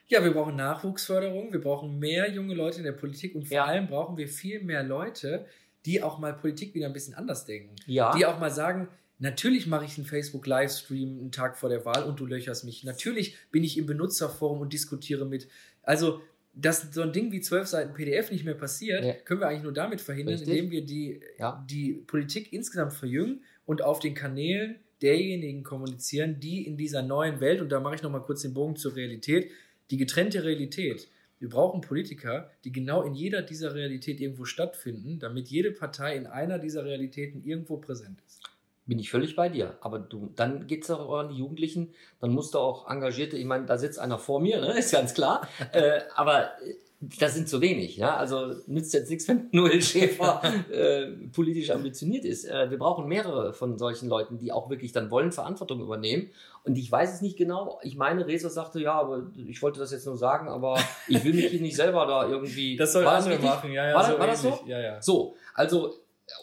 Ja, 0.09 0.25
wir 0.25 0.33
brauchen 0.33 0.57
Nachwuchsförderung, 0.57 1.53
wir 1.53 1.61
brauchen 1.61 2.01
mehr 2.01 2.29
junge 2.29 2.55
Leute 2.55 2.79
in 2.79 2.85
der 2.85 2.93
Politik 2.93 3.37
und 3.37 3.47
vor 3.47 3.59
ja. 3.59 3.65
allem 3.65 3.87
brauchen 3.87 4.17
wir 4.17 4.27
viel 4.27 4.61
mehr 4.65 4.83
Leute, 4.83 5.47
die 5.87 6.03
auch 6.03 6.19
mal 6.19 6.33
Politik 6.33 6.75
wieder 6.75 6.87
ein 6.87 6.93
bisschen 6.93 7.15
anders 7.15 7.45
denken. 7.45 7.77
Ja. 7.87 8.13
Die 8.17 8.27
auch 8.27 8.41
mal 8.41 8.51
sagen, 8.51 8.89
Natürlich 9.23 9.67
mache 9.67 9.85
ich 9.85 9.99
einen 9.99 10.07
Facebook-Livestream 10.07 11.19
einen 11.19 11.31
Tag 11.31 11.59
vor 11.59 11.69
der 11.69 11.85
Wahl 11.85 12.05
und 12.05 12.19
du 12.19 12.25
löcherst 12.25 12.65
mich. 12.65 12.85
Natürlich 12.85 13.37
bin 13.51 13.63
ich 13.63 13.77
im 13.77 13.85
Benutzerforum 13.85 14.63
und 14.63 14.73
diskutiere 14.73 15.27
mit. 15.27 15.47
Also 15.83 16.23
dass 16.53 16.93
so 16.93 17.03
ein 17.03 17.13
Ding 17.13 17.33
wie 17.33 17.41
zwölf 17.41 17.67
Seiten 17.69 17.95
PDF 17.95 18.31
nicht 18.31 18.45
mehr 18.45 18.55
passiert, 18.55 19.05
ja. 19.05 19.13
können 19.13 19.41
wir 19.41 19.49
eigentlich 19.49 19.63
nur 19.63 19.73
damit 19.73 20.01
verhindern, 20.01 20.35
Richtig. 20.35 20.57
indem 20.57 20.71
wir 20.71 20.85
die, 20.85 21.21
ja. 21.39 21.65
die 21.69 21.93
Politik 21.93 22.53
insgesamt 22.53 22.93
verjüngen 22.93 23.43
und 23.67 23.83
auf 23.83 24.01
den 24.01 24.15
Kanälen 24.15 24.77
derjenigen 25.01 25.63
kommunizieren, 25.63 26.41
die 26.41 26.67
in 26.67 26.77
dieser 26.77 27.03
neuen 27.03 27.41
Welt, 27.41 27.61
und 27.61 27.71
da 27.71 27.81
mache 27.81 27.95
ich 27.95 28.03
nochmal 28.03 28.23
kurz 28.23 28.43
den 28.43 28.53
Bogen 28.53 28.77
zur 28.77 28.97
Realität, 28.97 29.51
die 29.91 29.97
getrennte 29.97 30.45
Realität. 30.45 31.09
Wir 31.39 31.49
brauchen 31.49 31.81
Politiker, 31.81 32.51
die 32.65 32.73
genau 32.73 33.03
in 33.03 33.15
jeder 33.15 33.41
dieser 33.41 33.75
Realität 33.75 34.21
irgendwo 34.21 34.45
stattfinden, 34.45 35.19
damit 35.19 35.49
jede 35.49 35.71
Partei 35.73 36.17
in 36.17 36.27
einer 36.27 36.59
dieser 36.59 36.85
Realitäten 36.85 37.43
irgendwo 37.43 37.79
präsent 37.79 38.21
ist 38.27 38.43
bin 38.87 38.99
ich 38.99 39.11
völlig 39.11 39.37
bei 39.37 39.49
dir. 39.49 39.79
Aber 39.81 39.99
du, 39.99 40.33
dann 40.37 40.67
geht 40.67 40.85
es 40.85 40.91
auch 40.91 41.13
an 41.19 41.29
die 41.29 41.37
Jugendlichen, 41.37 41.95
dann 42.21 42.31
musst 42.31 42.55
du 42.55 42.59
auch 42.59 42.91
engagierte, 42.91 43.37
ich 43.37 43.45
meine, 43.45 43.67
da 43.67 43.79
sitzt 43.79 43.99
einer 43.99 44.19
vor 44.19 44.41
mir, 44.41 44.61
ne? 44.61 44.73
ist 44.79 44.93
ganz 44.93 45.15
klar. 45.15 45.47
äh, 45.73 46.01
aber 46.15 46.61
äh, 46.63 46.75
das 47.19 47.35
sind 47.35 47.49
zu 47.49 47.61
wenig. 47.61 47.97
Ja? 47.97 48.17
Also 48.17 48.55
nützt 48.67 48.93
jetzt 48.93 49.11
nichts, 49.11 49.27
wenn 49.29 49.49
Noel 49.53 49.81
Schäfer 49.83 50.43
äh, 50.71 51.07
politisch 51.33 51.71
ambitioniert 51.71 52.25
ist. 52.25 52.45
Äh, 52.45 52.71
wir 52.71 52.79
brauchen 52.79 53.07
mehrere 53.07 53.53
von 53.53 53.79
solchen 53.79 54.09
Leuten, 54.09 54.39
die 54.39 54.53
auch 54.53 54.69
wirklich 54.71 54.93
dann 54.93 55.11
wollen 55.11 55.33
Verantwortung 55.33 55.81
übernehmen. 55.81 56.31
Und 56.65 56.77
ich 56.77 56.93
weiß 56.93 57.15
es 57.15 57.23
nicht 57.23 57.39
genau. 57.39 57.81
Ich 57.83 57.97
meine, 57.97 58.27
Rezo 58.27 58.51
sagte, 58.51 58.81
ja, 58.81 58.93
aber 58.93 59.31
ich 59.35 59.63
wollte 59.63 59.81
das 59.81 59.93
jetzt 59.93 60.05
nur 60.05 60.19
sagen, 60.19 60.49
aber 60.49 60.79
ich 61.09 61.25
will 61.25 61.33
mich 61.33 61.47
hier 61.47 61.61
nicht 61.61 61.77
selber 61.77 62.07
da 62.07 62.29
irgendwie. 62.29 62.77
Das 62.77 62.93
soll 62.93 63.07
andere 63.07 63.39
machen, 63.39 63.73
ja, 63.73 63.89
ja. 63.89 63.95
War, 63.95 64.05
so 64.05 64.19
war 64.19 64.27
das 64.27 64.43
so? 64.43 64.61
Ja, 64.67 64.79
ja. 64.79 65.01
So, 65.01 65.37
also 65.55 65.95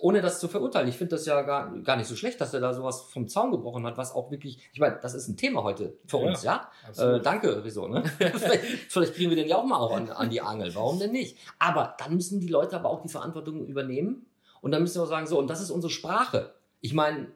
ohne 0.01 0.21
das 0.21 0.39
zu 0.39 0.47
verurteilen. 0.47 0.87
Ich 0.87 0.97
finde 0.97 1.15
das 1.15 1.25
ja 1.25 1.41
gar, 1.41 1.71
gar 1.79 1.95
nicht 1.95 2.07
so 2.07 2.15
schlecht, 2.15 2.39
dass 2.41 2.53
er 2.53 2.59
da 2.59 2.73
sowas 2.73 3.01
vom 3.01 3.27
Zaun 3.27 3.51
gebrochen 3.51 3.85
hat, 3.85 3.97
was 3.97 4.13
auch 4.13 4.31
wirklich, 4.31 4.59
ich 4.73 4.79
meine, 4.79 4.99
das 5.01 5.13
ist 5.13 5.27
ein 5.27 5.37
Thema 5.37 5.63
heute 5.63 5.97
für 6.05 6.17
uns, 6.17 6.43
ja? 6.43 6.69
Äh, 6.97 7.19
danke, 7.21 7.61
wieso, 7.63 7.87
ne? 7.87 8.03
vielleicht, 8.17 8.63
vielleicht 8.89 9.13
kriegen 9.15 9.29
wir 9.29 9.37
den 9.37 9.47
ja 9.47 9.57
auch 9.57 9.65
mal 9.65 9.77
auch 9.77 9.95
an, 9.95 10.09
an 10.09 10.29
die 10.29 10.41
Angel. 10.41 10.73
Warum 10.75 10.99
denn 10.99 11.11
nicht? 11.11 11.37
Aber 11.59 11.95
dann 11.99 12.15
müssen 12.15 12.39
die 12.39 12.47
Leute 12.47 12.75
aber 12.75 12.89
auch 12.89 13.01
die 13.01 13.09
Verantwortung 13.09 13.65
übernehmen 13.65 14.25
und 14.61 14.71
dann 14.71 14.81
müssen 14.81 15.01
wir 15.01 15.07
sagen, 15.07 15.27
so, 15.27 15.39
und 15.39 15.47
das 15.47 15.61
ist 15.61 15.71
unsere 15.71 15.91
Sprache. 15.91 16.53
Ich 16.81 16.93
meine, 16.93 17.27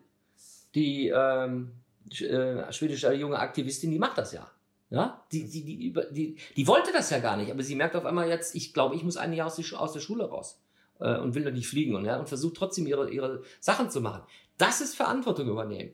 die 0.75 1.09
ähm, 1.09 1.71
äh, 2.19 2.71
schwedische 2.71 3.13
junge 3.13 3.39
Aktivistin, 3.39 3.91
die 3.91 3.99
macht 3.99 4.17
das 4.17 4.33
ja. 4.33 4.49
Ja, 4.89 5.23
die, 5.31 5.49
die, 5.49 5.63
die, 5.63 5.93
die, 6.11 6.35
die 6.57 6.67
wollte 6.67 6.91
das 6.91 7.09
ja 7.11 7.19
gar 7.19 7.37
nicht, 7.37 7.49
aber 7.49 7.63
sie 7.63 7.75
merkt 7.75 7.95
auf 7.95 8.05
einmal 8.05 8.27
jetzt, 8.27 8.55
ich 8.55 8.73
glaube, 8.73 8.93
ich 8.95 9.03
muss 9.03 9.15
ein 9.15 9.31
Jahr 9.31 9.47
aus, 9.47 9.55
die, 9.55 9.73
aus 9.73 9.93
der 9.93 10.01
Schule 10.01 10.25
raus 10.25 10.59
äh, 11.01 11.17
und 11.17 11.35
will 11.35 11.43
da 11.43 11.51
nicht 11.51 11.67
fliegen 11.67 11.95
und, 11.95 12.05
ja, 12.05 12.17
und 12.17 12.29
versucht 12.29 12.55
trotzdem 12.55 12.87
ihre, 12.87 13.09
ihre 13.09 13.43
Sachen 13.59 13.89
zu 13.89 14.01
machen. 14.01 14.23
Das 14.57 14.81
ist 14.81 14.95
Verantwortung 14.95 15.47
übernehmen. 15.49 15.93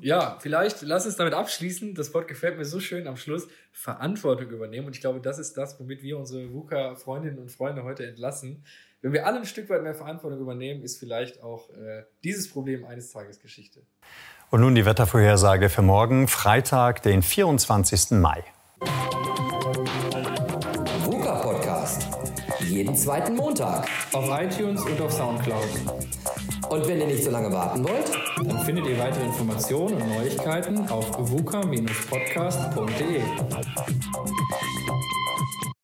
Ja, 0.00 0.38
vielleicht 0.40 0.82
lass 0.82 1.04
uns 1.06 1.16
damit 1.16 1.34
abschließen. 1.34 1.94
Das 1.94 2.14
Wort 2.14 2.26
gefällt 2.26 2.56
mir 2.56 2.64
so 2.64 2.80
schön 2.80 3.06
am 3.06 3.16
Schluss. 3.16 3.46
Verantwortung 3.72 4.48
übernehmen. 4.50 4.86
Und 4.86 4.96
ich 4.96 5.00
glaube, 5.00 5.20
das 5.20 5.38
ist 5.38 5.56
das, 5.56 5.78
womit 5.78 6.02
wir 6.02 6.18
unsere 6.18 6.52
VUCA-Freundinnen 6.52 7.38
und 7.38 7.50
Freunde 7.50 7.84
heute 7.84 8.06
entlassen. 8.06 8.64
Wenn 9.02 9.12
wir 9.12 9.26
alle 9.26 9.38
ein 9.38 9.46
Stück 9.46 9.68
weit 9.68 9.82
mehr 9.82 9.94
Verantwortung 9.94 10.40
übernehmen, 10.40 10.82
ist 10.82 10.98
vielleicht 10.98 11.42
auch 11.42 11.70
äh, 11.70 12.04
dieses 12.24 12.50
Problem 12.50 12.84
eines 12.84 13.10
Tages 13.10 13.40
Geschichte. 13.40 13.82
Und 14.50 14.60
nun 14.60 14.74
die 14.74 14.86
Wettervorhersage 14.86 15.68
für 15.68 15.82
morgen, 15.82 16.28
Freitag, 16.28 17.02
den 17.02 17.22
24. 17.22 18.12
Mai. 18.12 18.44
Jeden 22.72 22.96
zweiten 22.96 23.36
Montag. 23.36 23.86
Auf 24.12 24.28
iTunes 24.40 24.82
und 24.82 25.00
auf 25.00 25.12
Soundcloud. 25.12 25.68
Und 26.70 26.88
wenn 26.88 27.00
ihr 27.00 27.06
nicht 27.06 27.22
so 27.22 27.30
lange 27.30 27.52
warten 27.52 27.84
wollt, 27.84 28.10
dann 28.48 28.58
findet 28.64 28.86
ihr 28.86 28.98
weitere 28.98 29.24
Informationen 29.24 30.00
und 30.00 30.08
Neuigkeiten 30.08 30.88
auf 30.88 31.06
vuka-podcast.de. 31.18 33.20